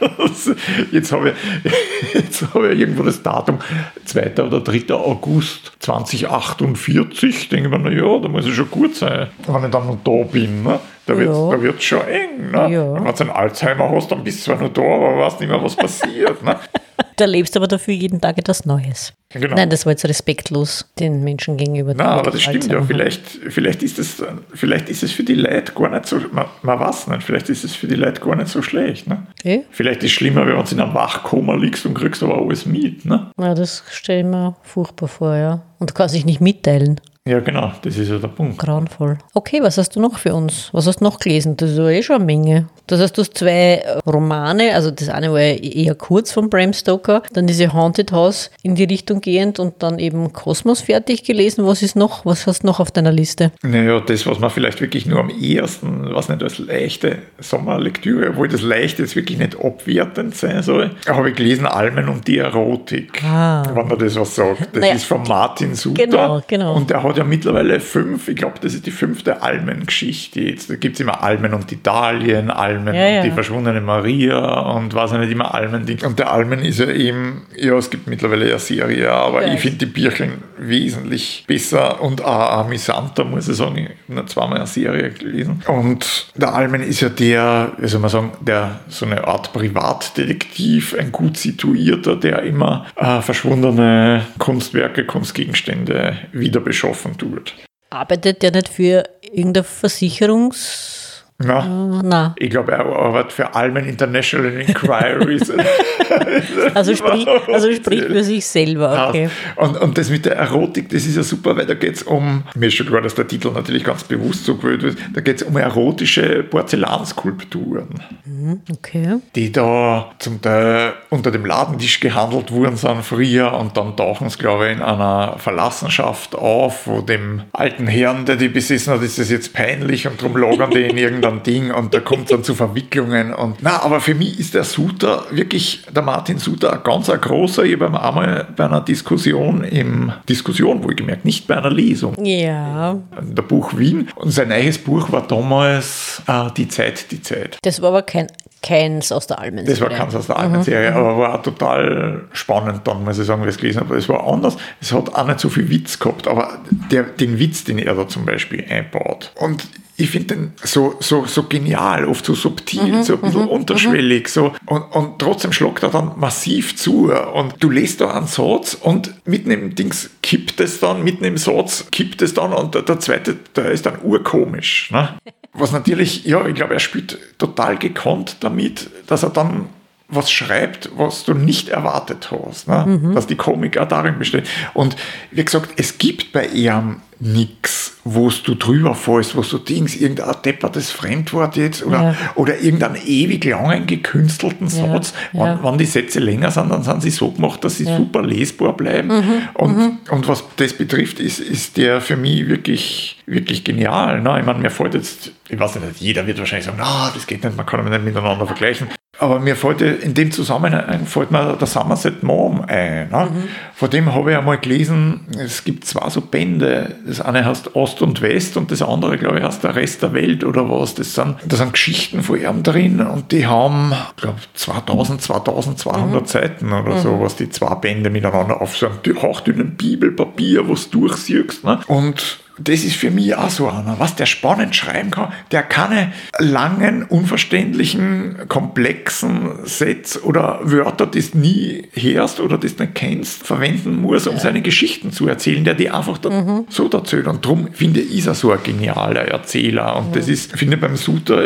[0.92, 3.58] Jetzt habe ich, jetzt habe ich irgendwo das Datum
[4.04, 4.32] 2.
[4.42, 4.94] oder 3.
[4.94, 7.48] August 2048.
[7.48, 9.98] Denke ich mir, na ja, da muss es schon gut sein, wenn ich dann noch
[10.02, 10.62] da bin.
[10.62, 10.80] Ne?
[11.10, 11.98] Da wird es ja.
[11.98, 12.50] schon eng.
[12.50, 12.72] Ne?
[12.72, 12.94] Ja.
[12.94, 15.62] Wenn du einen Alzheimer hast, dann bist du zwar noch da, aber weißt nicht mehr,
[15.62, 16.42] was passiert.
[16.42, 16.56] Ne?
[17.16, 19.12] Du erlebst aber dafür jeden Tag etwas Neues.
[19.28, 19.54] Genau.
[19.54, 21.92] Nein, das war jetzt respektlos den Menschen gegenüber.
[21.92, 22.82] Nein, aber das stimmt ja.
[22.82, 24.22] Vielleicht, vielleicht, ist es,
[24.54, 27.62] vielleicht ist es für die Leute gar nicht so, man, man weiß nicht, vielleicht ist
[27.62, 29.06] es für die Leute gar nicht so schlecht.
[29.06, 29.26] Ne?
[29.44, 29.60] Eh?
[29.70, 33.04] Vielleicht ist es schlimmer, wenn du in einem Wachkoma liegst und kriegst aber alles mit.
[33.04, 33.30] Ne?
[33.38, 35.62] Ja, das stelle ich mir furchtbar vor, ja.
[35.78, 37.00] Und kann sich nicht mitteilen.
[37.28, 38.56] Ja, genau, das ist ja der Punkt.
[38.56, 39.18] Grauenvoll.
[39.34, 40.70] Okay, was hast du noch für uns?
[40.72, 41.54] Was hast du noch gelesen?
[41.58, 42.68] Das ist ja eh schon eine Menge.
[42.86, 47.22] Das heißt, du hast zwei Romane, also das eine war eher kurz von Bram Stoker,
[47.34, 51.66] dann diese Haunted House in die Richtung gehend und dann eben Kosmos fertig gelesen.
[51.66, 52.24] Was ist noch?
[52.24, 53.52] Was hast du noch auf deiner Liste?
[53.62, 58.48] Naja, das, was man vielleicht wirklich nur am ehesten, was nicht als leichte Sommerlektüre, obwohl
[58.48, 63.22] das Leichte jetzt wirklich nicht abwertend sein soll, habe ich gelesen Almen und die Erotik.
[63.22, 63.62] Ah.
[63.74, 64.68] Wenn man das was sagt.
[64.72, 66.06] Das naja, ist von Martin Suter.
[66.06, 66.74] Genau, genau.
[66.74, 70.40] Und der hat hat ja mittlerweile fünf, ich glaube, das ist die fünfte Almen-Geschichte.
[70.40, 73.22] Jetzt gibt es immer Almen und Italien, Almen ja, und ja.
[73.22, 76.04] die verschwundene Maria und was nicht immer Almen-Ding.
[76.04, 79.54] Und der Almen ist ja eben, ja, es gibt mittlerweile eine Serie, aber ja.
[79.54, 83.88] ich finde die Bierchen wesentlich besser und auch amüsanter, muss ich sagen.
[84.08, 85.62] Ich habe zweimal eine Serie gelesen.
[85.66, 90.94] Und der Almen ist ja der, wie soll man sagen, der so eine Art Privatdetektiv,
[90.98, 97.54] ein gut situierter, der immer äh, verschwundene Kunstwerke, Kunstgegenstände wieder beschafft kaufen tut.
[97.90, 100.99] Arbeitet der nicht für irgendeine Versicherungs-
[101.42, 102.34] na, uh, na.
[102.36, 105.50] Ich glaube, er arbeitet für Almen International Inquiries.
[106.74, 109.30] also, sprich, also spricht für sich selber, okay.
[109.56, 112.44] Und, und das mit der Erotik, das ist ja super, weil da geht es um,
[112.54, 115.40] mir ist schon klar, dass der Titel natürlich ganz bewusst so gewählt wird, da geht
[115.40, 117.88] es um erotische Porzellanskulpturen.
[118.26, 119.16] Mhm, okay.
[119.34, 124.36] Die da zum Teil unter dem Ladentisch gehandelt wurden sind früher und dann tauchen es,
[124.36, 129.18] glaube ich, in einer Verlassenschaft auf, wo dem alten Herrn, der die besessen hat, ist
[129.18, 132.44] das jetzt peinlich und darum lagern die in irgendeiner dann Ding und da kommt dann
[132.44, 133.32] zu Verwicklungen.
[133.32, 137.20] Und na, aber für mich ist der Suter wirklich, der Martin Suter, ein ganz ein
[137.20, 137.64] großer.
[137.64, 142.14] Ich habe einmal bei einer Diskussion im Diskussion, wo ich gemerkt, nicht bei einer Lesung.
[142.24, 142.96] Ja.
[143.20, 144.08] Der Buch Wien.
[144.16, 147.58] Und sein neues Buch war damals äh, Die Zeit, die Zeit.
[147.62, 148.26] Das war aber kein
[148.62, 149.80] keins aus der Almen-Serie.
[149.80, 150.96] Das war keins aus der Almen-Serie, mhm.
[150.96, 153.96] aber war auch total spannend dann, muss ich sagen, wie ich es gelesen habe.
[153.96, 154.56] Es war anders.
[154.80, 156.58] Es hat auch nicht so viel Witz gehabt, aber
[156.90, 159.32] der, den Witz, den er da zum Beispiel einbaut.
[159.36, 159.66] Und
[160.00, 163.48] ich finde den so, so, so genial, oft so subtil, mhm, so ein bisschen mhm,
[163.48, 164.28] unterschwellig.
[164.28, 164.52] So.
[164.66, 167.12] Und, und trotzdem schlagt er dann massiv zu.
[167.12, 171.36] Und du lest da einen Satz und mitten im Dings kippt es dann, mitten im
[171.36, 174.90] Satz kippt es dann und der, der zweite, der ist dann urkomisch.
[174.90, 175.16] Ne?
[175.52, 179.68] Was natürlich, ja, ich glaube, er spielt total gekonnt damit, dass er dann
[180.08, 182.68] was schreibt, was du nicht erwartet hast.
[182.68, 182.84] Ne?
[182.86, 183.14] Mhm.
[183.14, 184.48] Dass die Komik auch darin besteht.
[184.74, 184.96] Und
[185.30, 190.34] wie gesagt, es gibt bei ihm nichts, wo du drüber fällst, wo du denkst, irgendein
[190.42, 192.16] deppertes Fremdwort jetzt oder, ja.
[192.34, 195.12] oder irgendeinen ewig langen gekünstelten Satz.
[195.32, 195.44] Ja.
[195.44, 198.74] Wenn, wenn, die Sätze länger sind, dann sind sie so gemacht, dass sie super lesbar
[198.74, 199.08] bleiben.
[199.08, 199.42] Mhm.
[199.54, 199.98] Und, mhm.
[200.10, 204.22] und was das betrifft, ist, ist der für mich wirklich, wirklich genial.
[204.22, 204.40] Ne?
[204.40, 207.44] Ich meine, mir fällt jetzt, ich weiß nicht, jeder wird wahrscheinlich sagen, na, das geht
[207.44, 208.88] nicht, man kann nicht miteinander vergleichen.
[209.20, 213.10] Aber mir fällt in dem Zusammenhang fällt mir der Somerset Maugham ein.
[213.10, 213.28] Ne?
[213.30, 213.48] Mhm.
[213.74, 216.94] Von dem habe ich einmal gelesen, es gibt zwei so Bände.
[217.06, 220.14] Das eine heißt Ost und West und das andere, glaube ich, heißt der Rest der
[220.14, 220.94] Welt oder was.
[220.94, 226.22] Das sind, da sind Geschichten von ihm drin und die haben, ich glaube, 2000, 2200
[226.22, 226.26] mhm.
[226.26, 227.00] Seiten oder mhm.
[227.00, 231.64] so, was die zwei Bände miteinander auf so einem hauchdünnen Bibelpapier, was du durchsiehst.
[231.64, 231.80] Ne?
[231.86, 236.12] Und das ist für mich auch so einer, was der spannend schreiben kann, der keine
[236.38, 244.00] langen, unverständlichen, komplexen Sätze oder Wörter, die du nie hörst oder das nicht kennst, verwenden
[244.00, 246.66] muss, um seine Geschichten zu erzählen, der die einfach mhm.
[246.68, 247.26] so erzählt.
[247.26, 249.96] Und darum finde ich, ist er so ein genialer Erzähler.
[249.96, 250.12] Und mhm.
[250.12, 251.42] das ist, finde ich, beim Suter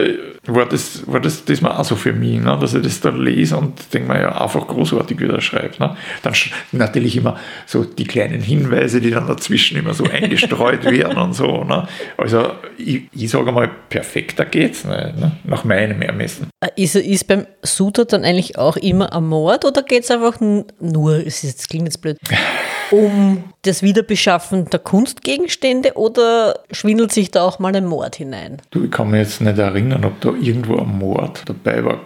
[0.46, 2.59] war das, war das, das war auch so für mich, ne?
[2.61, 5.81] dass ich das da lese und denke mir ja einfach großartig, wie er schreibt.
[5.81, 5.96] Ne?
[6.22, 6.35] Dann
[6.72, 11.64] natürlich immer so die kleinen Hinweise, die dann dazwischen immer so eingestreut werden und so.
[11.64, 11.87] Ne?
[12.17, 15.33] Also ich, ich sage mal, perfekter geht's nicht, ne?
[15.45, 16.49] nach meinem Ermessen.
[16.61, 20.40] Äh, ist, ist beim Suter dann eigentlich auch immer ein Mord oder geht es einfach
[20.40, 22.19] nur, es ist, klingt jetzt blöd,
[22.90, 28.59] um das Wiederbeschaffen der Kunstgegenstände oder schwindelt sich da auch mal ein Mord hinein?
[28.71, 32.01] Du, ich kann mich jetzt nicht erinnern, ob da irgendwo ein Mord dabei war.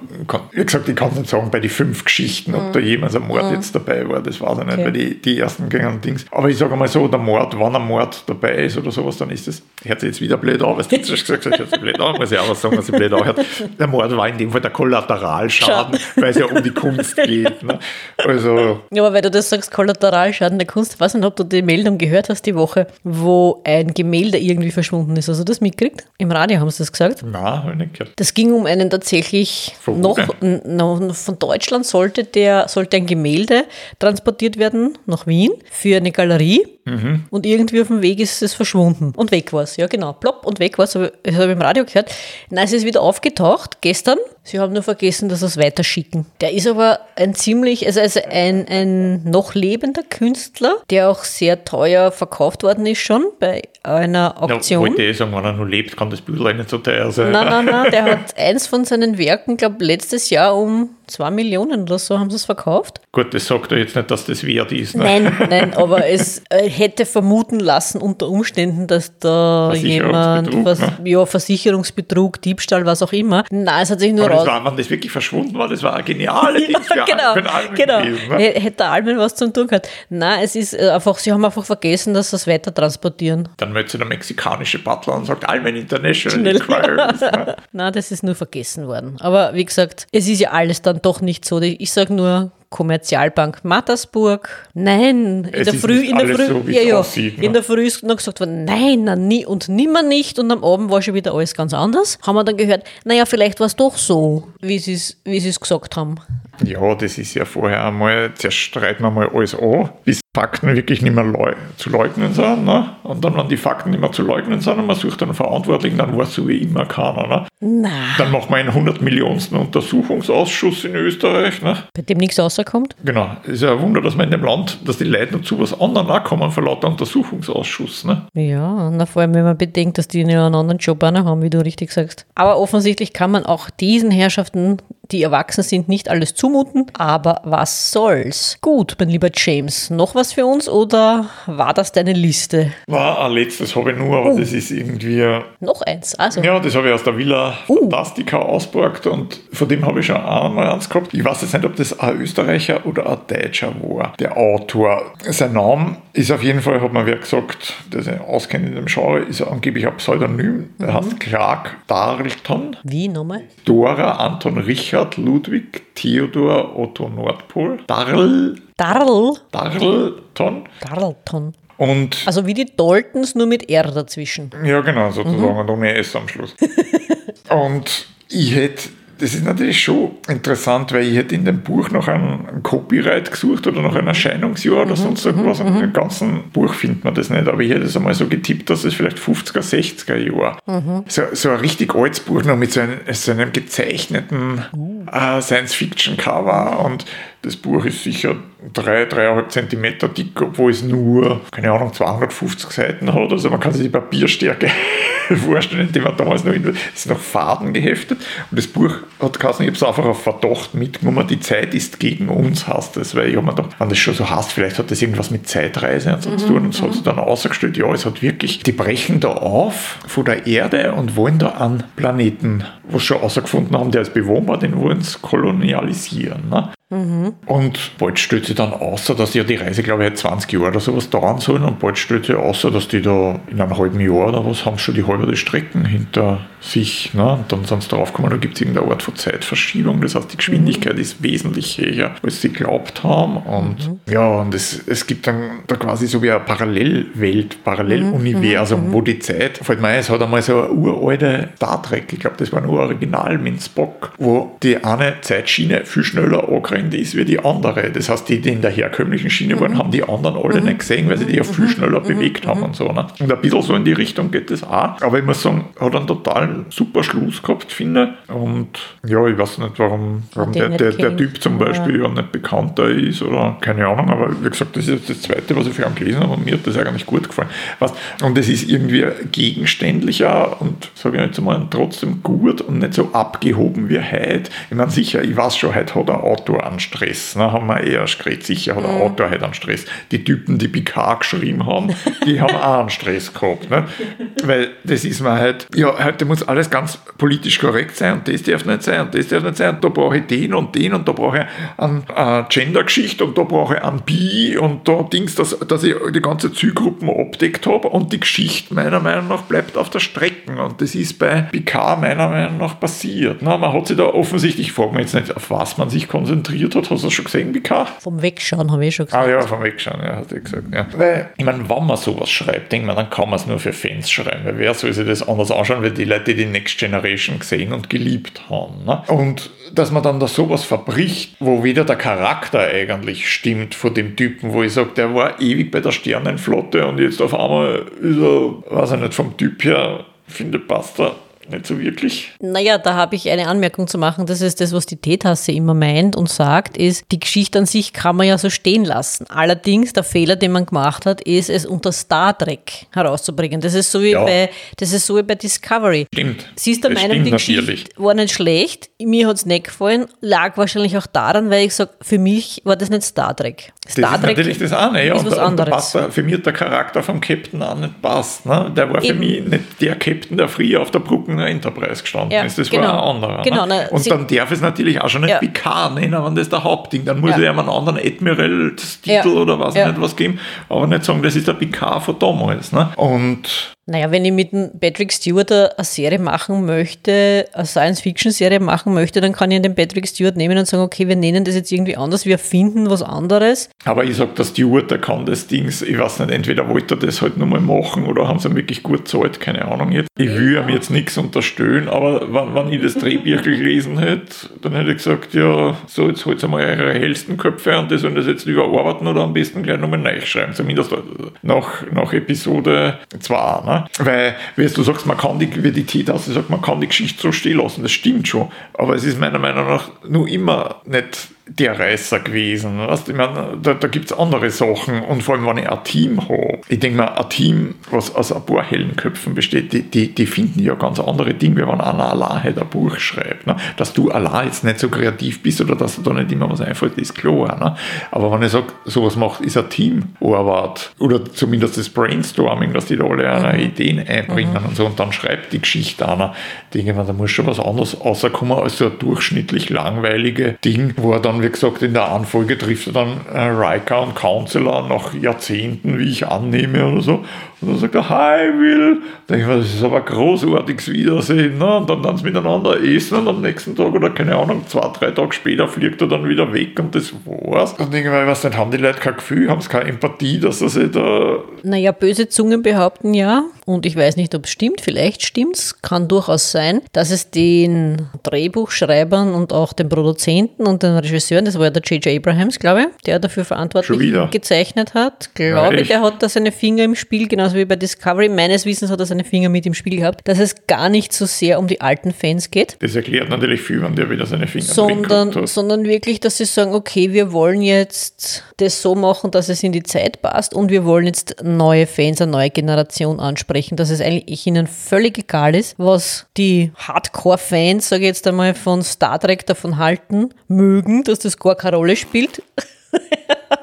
[0.52, 2.72] Wie gesagt, ich kann nicht sagen, bei den fünf Geschichten, ob mhm.
[2.72, 3.54] da jemals ein Mord mhm.
[3.54, 4.84] jetzt dabei war, das weiß ich nicht, okay.
[4.84, 6.26] bei den die ersten gängigen Dings.
[6.30, 9.30] Aber ich sage mal so, der Mord, wenn ein Mord dabei ist oder sowas, dann
[9.30, 11.80] ist das, hört sich jetzt wieder blöd an, was du jetzt gesagt hast, hört sich
[11.80, 13.40] blöd an, muss ich auch was sagen, was sich blöd anhört.
[13.78, 17.62] Der Mord war in dem Fall der Kollateralschaden, weil es ja um die Kunst geht.
[17.62, 17.78] Ne?
[18.18, 21.44] Also, ja, aber weil du das sagst, Kollateralschaden der Kunst, ich weiß nicht, ob du
[21.44, 25.28] die Meldung gehört hast die Woche, wo ein Gemälde irgendwie verschwunden ist.
[25.28, 26.06] Also das mitgekriegt?
[26.18, 27.22] Im Radio haben sie das gesagt?
[27.22, 28.12] Nein, habe ich nicht gehört.
[28.16, 33.64] Das ging um einen tatsächlich von noch, noch von Deutschland sollte der sollte ein Gemälde
[33.98, 37.24] transportiert werden nach Wien für eine Galerie Mhm.
[37.30, 39.12] Und irgendwie auf dem Weg ist es verschwunden.
[39.16, 39.76] Und weg war es.
[39.76, 40.12] Ja, genau.
[40.12, 40.92] Plopp und weg war es.
[40.92, 42.10] Das habe ich im Radio gehört.
[42.50, 44.18] Nein, es ist wieder aufgetaucht, gestern.
[44.48, 46.24] Sie haben nur vergessen, dass sie es weiterschicken.
[46.40, 51.66] Der ist aber ein ziemlich, also, also ein, ein noch lebender Künstler, der auch sehr
[51.66, 54.84] teuer verkauft worden ist schon bei einer Auktion.
[54.84, 57.30] Ja, wollte ich sagen, wenn er noch lebt, kann das Büdel nicht so teuer sein.
[57.30, 57.90] Nein, nein, nein.
[57.90, 62.30] Der hat eins von seinen Werken, glaube letztes Jahr um zwei Millionen oder so haben
[62.30, 63.00] sie es verkauft.
[63.12, 64.94] Gut, das sagt er jetzt nicht, dass das wert ist.
[64.94, 65.04] Ne?
[65.04, 70.98] Nein, nein, aber es äh, hätte vermuten lassen unter Umständen, dass da jemand, was, ne?
[71.04, 73.44] ja, Versicherungsbetrug, Diebstahl, was auch immer.
[73.50, 75.94] Nein, es hat sich nur aber das war, wenn das wirklich verschwunden war, das war
[75.94, 78.02] eine geniale ja, für, genau, Almen genau.
[78.02, 78.38] Gewesen, ne?
[78.38, 79.88] Hätte Almen was zu tun gehabt.
[80.08, 83.48] Nein, es ist äh, einfach, sie haben einfach vergessen, dass sie es weiter transportieren.
[83.56, 87.20] Dann meldet sich der mexikanische Butler und sagt Almen International Inquiries.
[87.20, 87.56] Ne?
[87.72, 89.16] Nein, das ist nur vergessen worden.
[89.20, 91.60] Aber wie gesagt, es ist ja alles dann doch nicht so.
[91.60, 94.68] Ich sage nur, Kommerzialbank Mattersburg.
[94.74, 97.44] Nein, in der Früh, in der Früh, so, ja, ja, aussieht, ne?
[97.46, 100.38] in der Früh ist noch gesagt worden, nein, na, nie und nimmer nicht.
[100.38, 102.18] Und am Abend war schon wieder alles ganz anders.
[102.26, 106.16] Haben wir dann gehört, naja, vielleicht war es doch so, wie sie es gesagt haben.
[106.64, 111.02] Ja, das ist ja vorher einmal, zuerst streiten wir mal alles an, bis Fakten wirklich
[111.02, 112.64] nicht mehr leu zu leugnen sind.
[112.64, 112.90] Ne?
[113.02, 115.98] Und dann, wenn die Fakten nicht mehr zu leugnen sind und man sucht einen Verantwortlichen,
[115.98, 117.26] dann weiß so wie immer keiner.
[117.26, 117.46] Ne?
[117.58, 117.88] Na.
[118.18, 121.60] Dann machen wir einen 100 Millionensten Untersuchungsausschuss in Österreich.
[121.60, 121.78] Ne?
[121.92, 122.94] Bei dem nichts rauskommt?
[123.04, 123.30] Genau.
[123.42, 125.78] Es ist ja ein Wunder, dass man in dem Land, dass die Leute zu was
[125.80, 128.04] anderem auch kommen von lauter Untersuchungsausschuss.
[128.04, 128.22] Ne?
[128.34, 131.42] Ja, na, vor allem, wenn man bedenkt, dass die einen anderen Job auch noch haben,
[131.42, 132.26] wie du richtig sagst.
[132.36, 134.76] Aber offensichtlich kann man auch diesen Herrschaften
[135.10, 138.58] die erwachsen sind, nicht alles zumuten, aber was soll's?
[138.60, 142.72] Gut, mein lieber James, noch was für uns oder war das deine Liste?
[142.86, 144.38] War ein letztes habe ich nur, aber uh.
[144.38, 145.40] das ist irgendwie.
[145.60, 146.40] Noch eins, also.
[146.40, 147.80] Ja, das habe ich aus der Villa uh.
[147.80, 151.14] Fantastica ausgeborgt und von dem habe ich schon einmal eins gehabt.
[151.14, 155.12] Ich weiß jetzt nicht, ob das ein Österreicher oder ein Deutscher war, der Autor.
[155.22, 158.86] Sein Name ist auf jeden Fall, hat man wer gesagt, der sich auskennt in dem
[158.86, 160.70] Genre, ist angeblich ein Pseudonym.
[160.78, 160.94] Er mhm.
[160.94, 162.76] heißt Clark Darlton.
[162.82, 163.42] Wie nochmal?
[163.64, 168.56] Dora Anton Richard Richard Ludwig Theodor Otto Nordpol, Darl.
[168.76, 169.36] Darl.
[169.52, 170.64] Darlton.
[170.80, 171.54] Darlton.
[171.76, 174.50] Und also wie die Daltons, nur mit R dazwischen.
[174.64, 175.58] Ja, genau, sozusagen, mhm.
[175.58, 176.56] und ohne S am Schluss.
[177.48, 182.08] und ich hätte das ist natürlich schon interessant, weil ich hätte in dem Buch noch
[182.08, 185.62] ein, Copyright gesucht oder noch ein Erscheinungsjahr oder mhm, sonst irgendwas.
[185.62, 188.70] Mhm, Im ganzen Buch findet man das nicht, aber ich hätte es einmal so getippt,
[188.70, 190.58] dass es vielleicht 50er, 60er Jahr.
[190.66, 191.04] Mhm.
[191.06, 195.04] So, so ein richtig altes Buch noch mit so einem, so einem gezeichneten uh.
[195.12, 197.04] äh, Science-Fiction-Cover und
[197.42, 198.36] das Buch ist sicher
[198.72, 203.30] drei, dreieinhalb Zentimeter dick, obwohl es nur, keine Ahnung, 250 Seiten hat.
[203.30, 204.68] Also man kann sich die Papierstärke
[205.46, 208.18] vorstellen, indem man damals noch, in, ist noch Faden geheftet.
[208.50, 212.00] Und das Buch hat geheißen, ich habe es einfach auf Verdacht mitgenommen, die Zeit ist
[212.00, 213.14] gegen uns, heißt das.
[213.14, 215.48] Weil ich habe mir gedacht, wenn das schon so heißt, vielleicht hat das irgendwas mit
[215.48, 216.64] Zeitreise und so zu tun.
[216.66, 220.24] Und so hat sich dann ausgestellt, ja, es hat wirklich, die brechen da auf von
[220.24, 224.76] der Erde und wollen da einen Planeten, was schon außergefunden haben, der ist bewohnbar, den
[224.76, 226.48] wollen sie kolonialisieren.
[226.48, 226.72] Ne?
[226.90, 227.27] Mhm.
[227.46, 230.80] Und bald stellt sich dann außer, dass ja die Reise, glaube ich, 20 Jahre oder
[230.80, 231.62] sowas dauern sollen.
[231.64, 234.78] Und bald stellt sich außer, dass die da in einem halben Jahr oder was haben
[234.78, 237.34] schon die halbe Strecken hinter sich, ne?
[237.34, 240.36] und dann sind sie draufgekommen, da gibt es irgendeine Art von Zeitverschiebung, das heißt, die
[240.36, 241.00] Geschwindigkeit mhm.
[241.00, 244.00] ist wesentlich höher, als sie geglaubt haben und mhm.
[244.10, 248.88] ja, und es, es gibt dann da quasi so wie eine Parallelwelt, Paralleluniversum, mhm.
[248.88, 248.92] mhm.
[248.92, 252.20] wo die Zeit, fällt mir ein, es hat einmal so eine uralte Star Trek, ich
[252.20, 257.14] glaube, das war nur Original mit Spock, wo die eine Zeitschiene viel schneller angerannt ist
[257.14, 259.78] wie die andere, das heißt, die, die in der herkömmlichen Schiene waren, mhm.
[259.78, 262.74] haben die anderen alle nicht gesehen, weil sie die ja viel schneller bewegt haben und
[262.74, 263.06] so, ne?
[263.20, 265.94] und ein bisschen so in die Richtung geht das auch, aber ich muss sagen, hat
[265.94, 266.06] einen
[266.48, 268.14] total super Schluss gehabt, finde.
[268.28, 268.68] Und
[269.06, 272.08] ja, ich weiß nicht, warum, warum der, der, der, Typ zum Beispiel ja.
[272.08, 275.66] nicht bekannter ist oder keine Ahnung, aber wie gesagt, das ist jetzt das Zweite, was
[275.66, 277.48] ich für ihn gelesen habe und mir hat das eigentlich gut gefallen.
[277.78, 282.94] Was, und es ist irgendwie gegenständlicher und sage ich jetzt mal trotzdem gut und nicht
[282.94, 284.50] so abgehoben wie heute.
[284.70, 287.80] Ich meine, sicher, ich weiß schon, heute hat ein Autor einen Stress, ne, haben wir
[287.80, 289.02] eher geredet, sicher hat ein mhm.
[289.02, 289.84] Autor heute einen Stress.
[290.10, 291.94] Die Typen, die Picard geschrieben haben,
[292.26, 293.70] die haben auch einen Stress gehabt.
[293.70, 293.84] Ne?
[294.44, 298.42] Weil das ist mir halt, ja, heute muss alles ganz politisch korrekt sein und das
[298.42, 300.94] darf nicht sein und das darf nicht sein und da brauche ich den und den
[300.94, 301.44] und da brauche ich
[301.76, 305.94] eine, eine Gender-Geschichte und da brauche ich ein Bi und da Dings, dass, dass ich
[306.14, 310.52] die ganze Zielgruppen abdeckt habe und die Geschichte meiner Meinung nach bleibt auf der Strecke
[310.62, 313.38] und das ist bei Picard meiner Meinung nach passiert.
[313.40, 316.08] Na, man hat sich da offensichtlich, ich frage mich jetzt nicht, auf was man sich
[316.08, 317.88] konzentriert hat, hast du das schon gesehen, Picard?
[318.00, 319.26] Vom Wegschauen habe ich schon gesagt.
[319.26, 320.64] Ah ja, vom Wegschauen, ja, hat er gesagt.
[320.72, 320.86] Ja.
[320.96, 323.72] Weil, ich meine, wenn man sowas schreibt, denkt man, dann kann man es nur für
[323.72, 327.38] Fans schreiben, weil wer soll sich das anders anschauen, weil die Leute, die Next Generation
[327.38, 328.84] gesehen und geliebt haben.
[328.84, 329.02] Ne?
[329.08, 334.16] Und dass man dann da sowas verbricht, wo wieder der Charakter eigentlich stimmt von dem
[334.16, 338.18] Typen, wo ich sage, der war ewig bei der Sternenflotte und jetzt auf einmal ist
[338.18, 341.14] er, weiß ich nicht, vom Typ her, finde, passt er
[341.50, 342.32] nicht so wirklich.
[342.40, 344.26] Naja, da habe ich eine Anmerkung zu machen.
[344.26, 347.92] Das ist das, was die Teetasse immer meint und sagt, ist, die Geschichte an sich
[347.92, 349.26] kann man ja so stehen lassen.
[349.28, 353.60] Allerdings, der Fehler, den man gemacht hat, ist, es unter Star Trek herauszubringen.
[353.60, 354.24] Das ist so wie, ja.
[354.24, 356.06] bei, das ist so wie bei Discovery.
[356.12, 356.46] Stimmt.
[356.56, 357.66] Sie ist der das Meinung, die natürlich.
[357.66, 358.90] Geschichte war nicht schlecht.
[359.00, 360.06] Mir hat es nicht gefallen.
[360.20, 363.72] Lag wahrscheinlich auch daran, weil ich sage, für mich war das nicht Star Trek.
[363.88, 365.06] Star das Trek ist natürlich das eine.
[365.06, 365.16] Ja.
[365.16, 365.92] Ist was anderes.
[365.92, 368.44] Da für mich der Charakter vom Captain auch nicht passt.
[368.44, 368.72] Ne?
[368.76, 369.06] Der war Eben.
[369.06, 372.42] für mich nicht der Captain, der früher auf der Brücke in der Enterprise gestanden ja,
[372.42, 372.58] ist.
[372.58, 373.42] Das genau, war ein anderer.
[373.42, 373.82] Genau, ne?
[373.82, 375.38] ne, Und dann darf es natürlich auch schon nicht ja.
[375.38, 377.04] Picard nennen, wenn das der Hauptding.
[377.04, 377.38] Dann muss ja.
[377.38, 381.54] er einem anderen Admiral-Titel oder was nicht was geben, aber nicht sagen, das ist der
[381.54, 382.72] Picard von damals.
[382.72, 382.90] Ne?
[382.96, 389.22] Und naja, wenn ich mit Patrick Stewart eine Serie machen möchte, eine Science-Fiction-Serie machen möchte,
[389.22, 391.96] dann kann ich den Patrick Stewart nehmen und sagen, okay, wir nennen das jetzt irgendwie
[391.96, 393.70] anders, wir finden was anderes.
[393.86, 396.98] Aber ich sage, der Stewart, der kann das Ding, ich weiß nicht, entweder wollte er
[396.98, 400.08] das halt nochmal machen oder haben sie ihm wirklich gut zahlt, keine Ahnung jetzt.
[400.18, 404.74] Ich will ihm jetzt nichts unterstellen, aber wenn, wenn ich das Drehbuch gelesen hätte, dann
[404.74, 408.26] hätte ich gesagt, ja, so, jetzt holt mal eure hellsten Köpfe und das und das
[408.26, 410.92] jetzt überarbeiten oder am besten gleich nochmal neu schreiben, zumindest
[411.40, 413.77] nach, nach Episode 2, ne?
[413.98, 417.20] Weil, wie du sagst, man kann die, wie die T-Taste sagt, man kann die Geschichte
[417.20, 418.48] so stehen lassen, das stimmt schon.
[418.74, 422.78] Aber es ist meiner Meinung nach nur immer nicht der Reißer gewesen.
[422.78, 423.08] Weißt?
[423.08, 426.20] Ich meine, da, da gibt es andere Sachen und vor allem, wenn ich ein Team
[426.20, 430.14] habe, ich denke mal, ein Team, was aus ein paar hellen Köpfen besteht, die, die,
[430.14, 433.46] die finden ja ganz andere Dinge, wenn einer allein halt ein Buch schreibt.
[433.46, 433.56] Ne?
[433.76, 436.98] Dass du allein jetzt nicht so kreativ bist oder dass da nicht immer was einfällt,
[436.98, 437.58] ist klar.
[437.58, 437.76] Ne?
[438.10, 442.96] Aber wenn ich sage, sowas macht, ist ein Teamarbeit oder zumindest das Brainstorming, dass die
[442.96, 443.44] da alle mhm.
[443.44, 444.68] eine Ideen einbringen mhm.
[444.68, 446.34] und so und dann schreibt die Geschichte einer,
[446.74, 450.94] denke ich mir, da muss schon was anderes rauskommen als so ein durchschnittlich langweilige Ding,
[450.96, 454.88] wo er dann wie gesagt, in der Anfolge trifft er dann äh, Riker und Counselor
[454.88, 457.24] nach Jahrzehnten, wie ich annehme oder so.
[457.60, 459.02] Und dann sagt er, hi Will.
[459.26, 461.58] Da denke ich mir, das ist aber großartiges Wiedersehen.
[461.58, 461.76] Ne?
[461.76, 465.32] Und dann dann miteinander essen und am nächsten Tag oder keine Ahnung, zwei, drei Tage
[465.32, 467.72] später fliegt er dann wieder weg und das war's.
[467.74, 470.38] Und denke ich mir, was denn, haben die Leute kein Gefühl, haben sie keine Empathie,
[470.40, 471.38] dass er sich da...
[471.62, 476.08] Naja, böse Zungen behaupten ja, und ich weiß nicht, ob es stimmt, vielleicht stimmt's, kann
[476.08, 481.64] durchaus sein, dass es den Drehbuchschreibern und auch den Produzenten und den Regisseuren, das war
[481.64, 482.16] ja der J.J.
[482.16, 486.52] Abrahams, glaube ich, der dafür verantwortlich gezeichnet hat, glaube ja, ich, der hat da seine
[486.52, 488.28] Finger im Spiel, genau genauso wie bei Discovery.
[488.28, 491.26] Meines Wissens hat er seine Finger mit im Spiel gehabt, dass es gar nicht so
[491.26, 492.76] sehr um die alten Fans geht.
[492.80, 495.48] Das erklärt natürlich viel, wenn der wieder seine Finger sondern, hat.
[495.48, 499.72] Sondern wirklich, dass sie sagen, okay, wir wollen jetzt das so machen, dass es in
[499.72, 504.00] die Zeit passt und wir wollen jetzt neue Fans, eine neue Generation ansprechen, dass es
[504.00, 509.46] eigentlich ihnen völlig egal ist, was die Hardcore-Fans, sage ich jetzt einmal, von Star Trek
[509.46, 512.42] davon halten mögen, dass das gar keine Rolle spielt.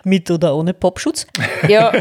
[0.06, 1.28] Mit oder ohne Popschutz.
[1.68, 1.92] Ja,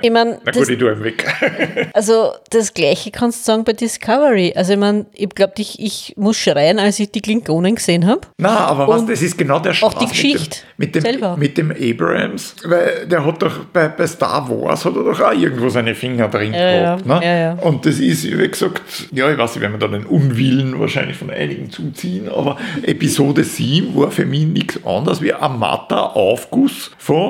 [0.00, 1.24] ich meine, Na gut, ich tue ihn weg.
[1.92, 4.54] also das Gleiche kannst du sagen bei Discovery.
[4.56, 8.22] Also ich meine, ich glaube, ich, ich muss schreien, als ich die Klingonen gesehen habe.
[8.38, 11.34] Na, aber was, das ist genau der auch die Spaß Geschichte mit dem, mit selber.
[11.34, 15.20] dem, mit dem Abrams, weil der hat doch bei, bei Star Wars hat er doch
[15.20, 17.06] auch irgendwo seine Finger drin Ja, gehabt.
[17.06, 17.24] ja, Ne?
[17.26, 17.52] ja, ja.
[17.60, 18.80] Und das ist, wie gesagt,
[19.12, 23.44] ja, ich weiß nicht, wenn wir da den Unwillen wahrscheinlich von einigen zuziehen, aber Episode
[23.44, 27.25] 7 war für mich nichts anderes wie ein matter Aufguss von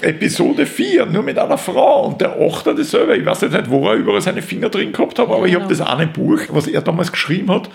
[0.00, 2.06] Episode 4, nur mit einer Frau.
[2.06, 3.16] Und der Achter dasselbe.
[3.16, 5.66] Ich weiß jetzt nicht, wo er überall seine Finger drin gehabt hat, aber ich habe
[5.68, 7.70] das eine Buch, was er damals geschrieben hat.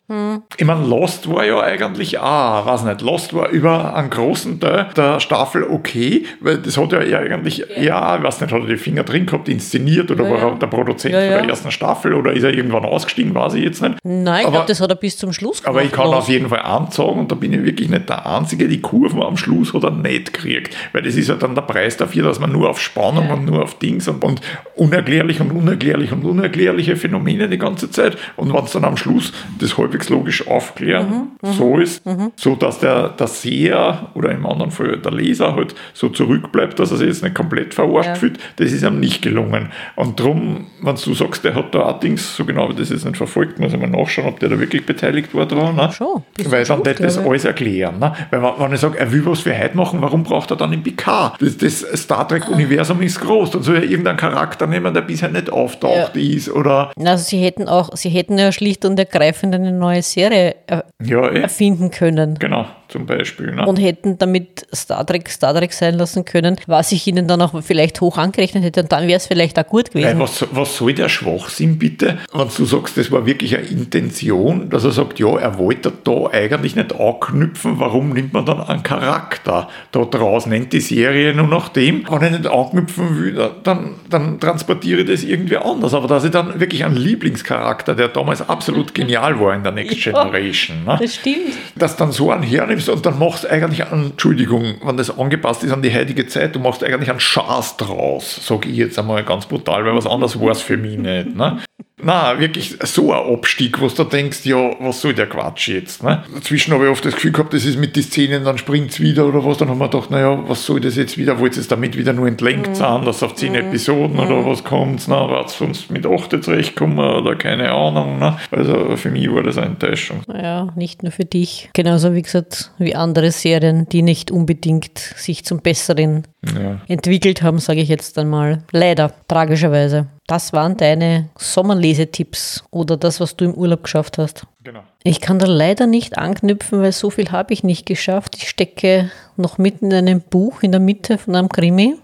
[0.58, 4.88] Ich meine, Lost war ja eigentlich auch, weiß nicht, Lost war über einen großen Teil
[4.96, 8.78] der Staffel okay, weil das hat ja eigentlich, ja, ich weiß nicht, hat er die
[8.78, 10.50] Finger drin gehabt, inszeniert oder Ja, war ja.
[10.50, 11.38] er der Produzent Ja, von ja.
[11.42, 13.98] der ersten Staffel oder ist er irgendwann ausgestiegen, weiß ich jetzt nicht.
[14.04, 15.76] Nein, ich glaube, das hat er bis zum Schluss gemacht.
[15.76, 18.68] Aber ich kann auf jeden Fall anzeigen, und da bin ich wirklich nicht der Einzige,
[18.68, 20.76] die Kurven am Schluss hat er nicht gekriegt.
[20.94, 23.64] Weil das ist ja dann der Preis dafür, dass man nur auf Spannung und nur
[23.64, 24.42] auf Dings und, und
[24.76, 28.18] unerklärlich und unerklärlich und unerklärliche Phänomene die ganze Zeit.
[28.36, 32.04] Und wenn es dann am Schluss das halbwegs logisch aufklären so ist,
[32.36, 36.92] so dass der, der Seher oder im anderen Fall der Leser halt so zurückbleibt, dass
[36.92, 38.16] er sich jetzt nicht komplett verarscht Ja.
[38.16, 39.70] fühlt, das ist ihm nicht gelungen.
[39.96, 43.06] Und darum, wenn du sagst, der hat da auch Dings, so genau wie das jetzt
[43.06, 45.76] nicht verfolgt, muss ich mal nachschauen, ob der da wirklich beteiligt war dran.
[45.76, 45.92] Ne?
[45.92, 48.00] Schon, Weil dann wird das alles erklären.
[48.00, 48.14] Ne?
[48.32, 50.72] Weil wenn wenn ich sage, er will was für heute machen, warum braucht er dann
[50.72, 51.34] den PK?
[51.40, 53.52] Das, das Star Trek-Universum ist groß.
[53.52, 56.50] Dann soll er irgendeinen Charakter nehmen, der bisher nicht auftaucht ist.
[56.50, 60.86] Oder Also sie hätten auch, sie hätten ja schlicht und ergreifend eine neue Serie er-
[61.04, 62.36] ja, eh, erfinden können.
[62.40, 63.52] genau, zum Beispiel.
[63.52, 63.66] Ne?
[63.66, 67.62] Und hätten damit Star Trek Star Trek sein lassen können, was ich ihnen dann auch
[67.64, 68.82] vielleicht hoch angerechnet hätte.
[68.82, 70.20] Und dann wäre es vielleicht auch gut gewesen.
[70.20, 74.84] was, was soll der Schwachsinn bitte, wenn du sagst, das war wirklich eine Intention, dass
[74.84, 79.70] er sagt, ja, er wollte da eigentlich nicht anknüpfen, warum nimmt man dann einen Charakter
[79.92, 84.40] da draus, nennt die Serie nur nach dem, wenn er nicht anknüpfen will, dann, dann
[84.40, 88.94] transportiere ich das irgendwie anders, aber dass ich dann wirklich einen Lieblingscharakter, der damals absolut
[88.96, 90.24] genial war in der Next Ja.
[90.24, 90.98] Generation, ne?
[91.02, 91.38] Das stimmt.
[91.76, 92.44] dass dann so einen
[92.80, 96.28] hernimmst und dann machst du eigentlich einen, Entschuldigung, wenn das angepasst ist an die heutige
[96.28, 100.08] Zeit, du machst eigentlich einen Schaß draus, sage ich jetzt einmal ganz brutal, weil was
[100.08, 101.36] anderes war es für mich nicht.
[101.36, 101.60] Ne?
[102.02, 106.04] Na, wirklich so ein Abstieg, wo du da denkst, ja, was soll der Quatsch jetzt?
[106.04, 106.24] Ne?
[106.34, 109.00] Dazwischen habe ich oft das Gefühl gehabt, das ist mit den Szenen, dann springt es
[109.00, 111.62] wieder oder was, dann haben wir gedacht, naja, was soll das jetzt wieder, wollt ihr
[111.62, 115.50] es damit wieder nur entlenkt sein, dass auf zehn Episoden oder was kommt, na, wird
[115.50, 118.20] sonst mit acht zurechtkommen oder keine Ahnung.
[118.20, 118.38] Ne?
[118.52, 120.22] Also für mich war das eine Enttäuschung.
[120.34, 121.70] Ja, nicht nur für dich.
[121.74, 126.80] Genauso wie gesagt, wie andere Serien, die nicht unbedingt sich zum Besseren Ja.
[126.88, 128.60] entwickelt haben, sage ich jetzt einmal.
[128.72, 130.08] Leider, tragischerweise.
[130.30, 134.46] Das waren deine Sommerlesetipps oder das, was du im Urlaub geschafft hast.
[134.64, 134.82] Genau.
[135.04, 138.36] Ich kann da leider nicht anknüpfen, weil so viel habe ich nicht geschafft.
[138.38, 141.96] Ich stecke noch mitten in einem Buch in der Mitte von einem Krimi.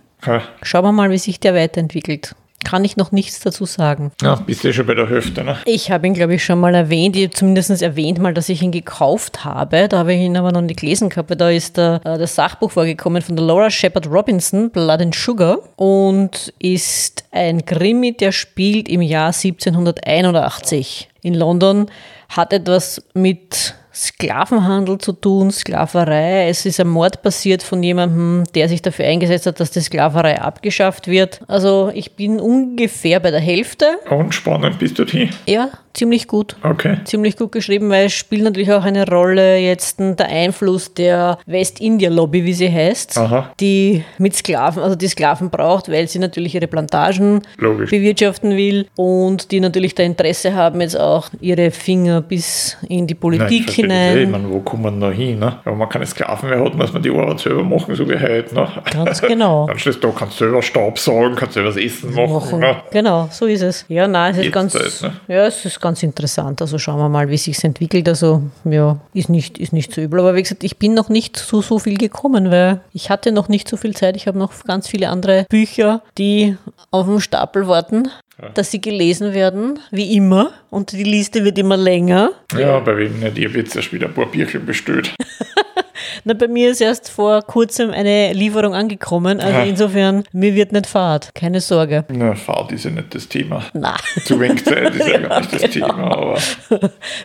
[0.64, 2.36] Schauen wir mal, wie sich der weiterentwickelt.
[2.66, 4.12] Kann ich noch nichts dazu sagen.
[4.22, 5.58] Ja, bist du schon bei der Hälfte, ne?
[5.66, 7.16] Ich habe ihn, glaube ich, schon mal erwähnt.
[7.16, 9.88] Ich habe zumindest erwähnt mal, dass ich ihn gekauft habe.
[9.88, 11.40] Da habe ich ihn aber noch nicht gelesen gehabt.
[11.40, 15.60] Da ist der, äh, das Sachbuch vorgekommen von der Laura Shepard Robinson, Blood and Sugar.
[15.76, 21.86] Und ist ein Krimi, der spielt im Jahr 1781 in London.
[22.30, 26.50] Hat etwas mit Sklavenhandel zu tun, Sklaverei.
[26.50, 30.42] Es ist ein Mord passiert von jemandem, der sich dafür eingesetzt hat, dass die Sklaverei
[30.42, 31.40] abgeschafft wird.
[31.48, 33.86] Also ich bin ungefähr bei der Hälfte.
[34.10, 35.30] Und spannend bist du die?
[35.46, 36.56] Ja, ziemlich gut.
[36.64, 36.98] Okay.
[37.06, 42.44] Ziemlich gut geschrieben, weil es spielt natürlich auch eine Rolle jetzt der Einfluss der West-India-Lobby,
[42.46, 43.52] wie sie heißt, Aha.
[43.60, 47.90] die mit Sklaven, also die Sklaven braucht, weil sie natürlich ihre Plantagen Logisch.
[47.90, 53.14] bewirtschaften will und die natürlich da Interesse haben, jetzt auch ihre Finger bis in die
[53.14, 54.12] Nein, Politik verstehe das eh.
[54.12, 54.32] Ich hinein.
[54.32, 55.40] meine, wo kommt man da hin?
[55.40, 55.60] Ne?
[55.64, 58.54] Wenn man keine Sklaven mehr hat, muss man die Arbeit selber machen, so wie heute.
[58.54, 58.68] Ne?
[58.92, 59.68] Ganz genau.
[59.68, 62.34] Dann stehst du da, kannst selber Staub saugen, kannst selber das Essen machen.
[62.34, 62.60] Machen.
[62.60, 62.76] Ne?
[62.92, 63.86] Genau, so ist es.
[63.88, 65.12] Ja, nein, es ist Jetzt ganz, halt, ne?
[65.34, 66.62] ja, es ist ganz interessant.
[66.64, 68.10] Also schauen wir mal, wie sich entwickelt.
[68.10, 70.20] Also ja, ist nicht, ist nicht so übel.
[70.20, 73.50] Aber wie gesagt, ich bin noch nicht zu so viel gekommen, weil ich hatte noch
[73.50, 74.16] nicht so viel Zeit.
[74.16, 76.58] Ich habe noch ganz viele andere Bücher, die
[76.90, 78.10] auf dem Stapel warten,
[78.56, 80.54] dass sie gelesen werden, wie immer.
[80.72, 82.32] Und die Liste wird immer länger.
[82.58, 83.38] Ja, bei wem nicht?
[83.38, 85.14] Ich habe jetzt erst wieder ein paar Bierchen bestellt.
[86.24, 89.40] Na, bei mir ist erst vor kurzem eine Lieferung angekommen.
[89.40, 89.64] Also Aha.
[89.66, 91.34] insofern, mir wird nicht fad.
[91.36, 92.06] Keine Sorge.
[92.10, 93.64] Na, Fahrt ist ja nicht das Thema.
[93.74, 93.96] Na.
[94.26, 95.88] Zu wenig Zeit ist ja gar nicht das Genau.
[95.88, 96.12] Thema.
[96.12, 96.40] Aber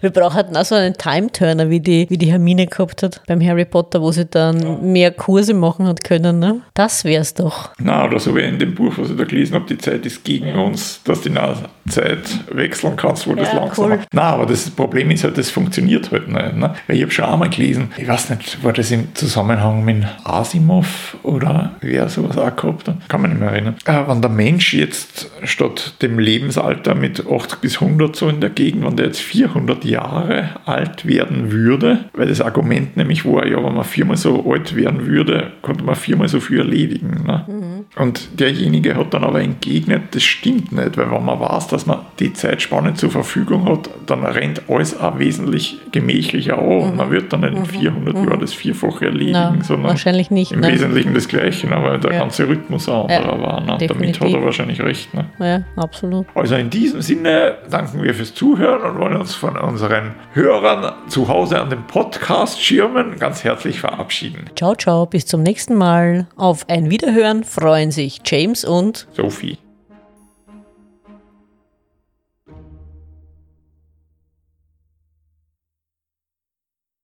[0.01, 3.41] Wir brauchen halt auch so einen Time-Turner, wie die, wie die Hermine gehabt hat beim
[3.45, 6.39] Harry Potter, wo sie dann mehr Kurse machen hat können.
[6.39, 6.61] Ne?
[6.75, 7.71] Das wär's doch.
[7.79, 10.25] na, oder so wie in dem Buch, was ich da gelesen habe, die Zeit ist
[10.25, 11.55] gegen uns, dass die na
[11.91, 13.99] Zeit wechseln kannst, wo das Ja, langsam cool.
[14.13, 16.57] Na, aber das Problem ist halt, das funktioniert halt nicht.
[16.57, 16.75] Ne?
[16.87, 21.17] Weil ich habe schon einmal gelesen, ich weiß nicht, war das im Zusammenhang mit Asimov
[21.23, 23.09] oder wer sowas auch gehabt hat?
[23.09, 23.77] Kann man nicht mehr erinnern.
[23.85, 28.51] Äh, wenn der Mensch jetzt statt dem Lebensalter mit 80 bis 100 so in der
[28.51, 33.63] Gegend, wenn der jetzt 400 Jahre alt werden würde, weil das Argument nämlich war, ja,
[33.63, 37.25] wenn man viermal so alt werden würde, konnte man viermal so viel erledigen.
[37.27, 37.85] Ne?
[37.97, 42.01] Und derjenige hat dann aber entgegnet, das stimmt nicht, weil wenn man weiß, dass man
[42.19, 47.33] die Zeitspanne zur Verfügung hat, dann rennt alles auch wesentlich gemächlicher an und man wird
[47.33, 50.69] dann in 400 Jahren das Vierfache erledigen, Na, sondern wahrscheinlich nicht, im ne?
[50.69, 52.19] Wesentlichen das Gleiche, aber der Ja.
[52.21, 53.61] ganze Rhythmus ein anderer Ja, war.
[53.61, 53.87] Ne?
[53.87, 55.13] Damit hat er wahrscheinlich recht.
[55.15, 55.27] Ne?
[55.39, 56.27] Ja, absolut.
[56.35, 61.29] Also in diesem Sinne danken wir fürs Zuhören und wollen uns von unseren Hörern zu
[61.29, 64.45] Hause an den Podcast-Schirmen ganz herzlich verabschieden.
[64.57, 66.27] Ciao, ciao, bis zum nächsten Mal.
[66.37, 69.70] Auf ein Wiederhören freuen sich James und Sophie.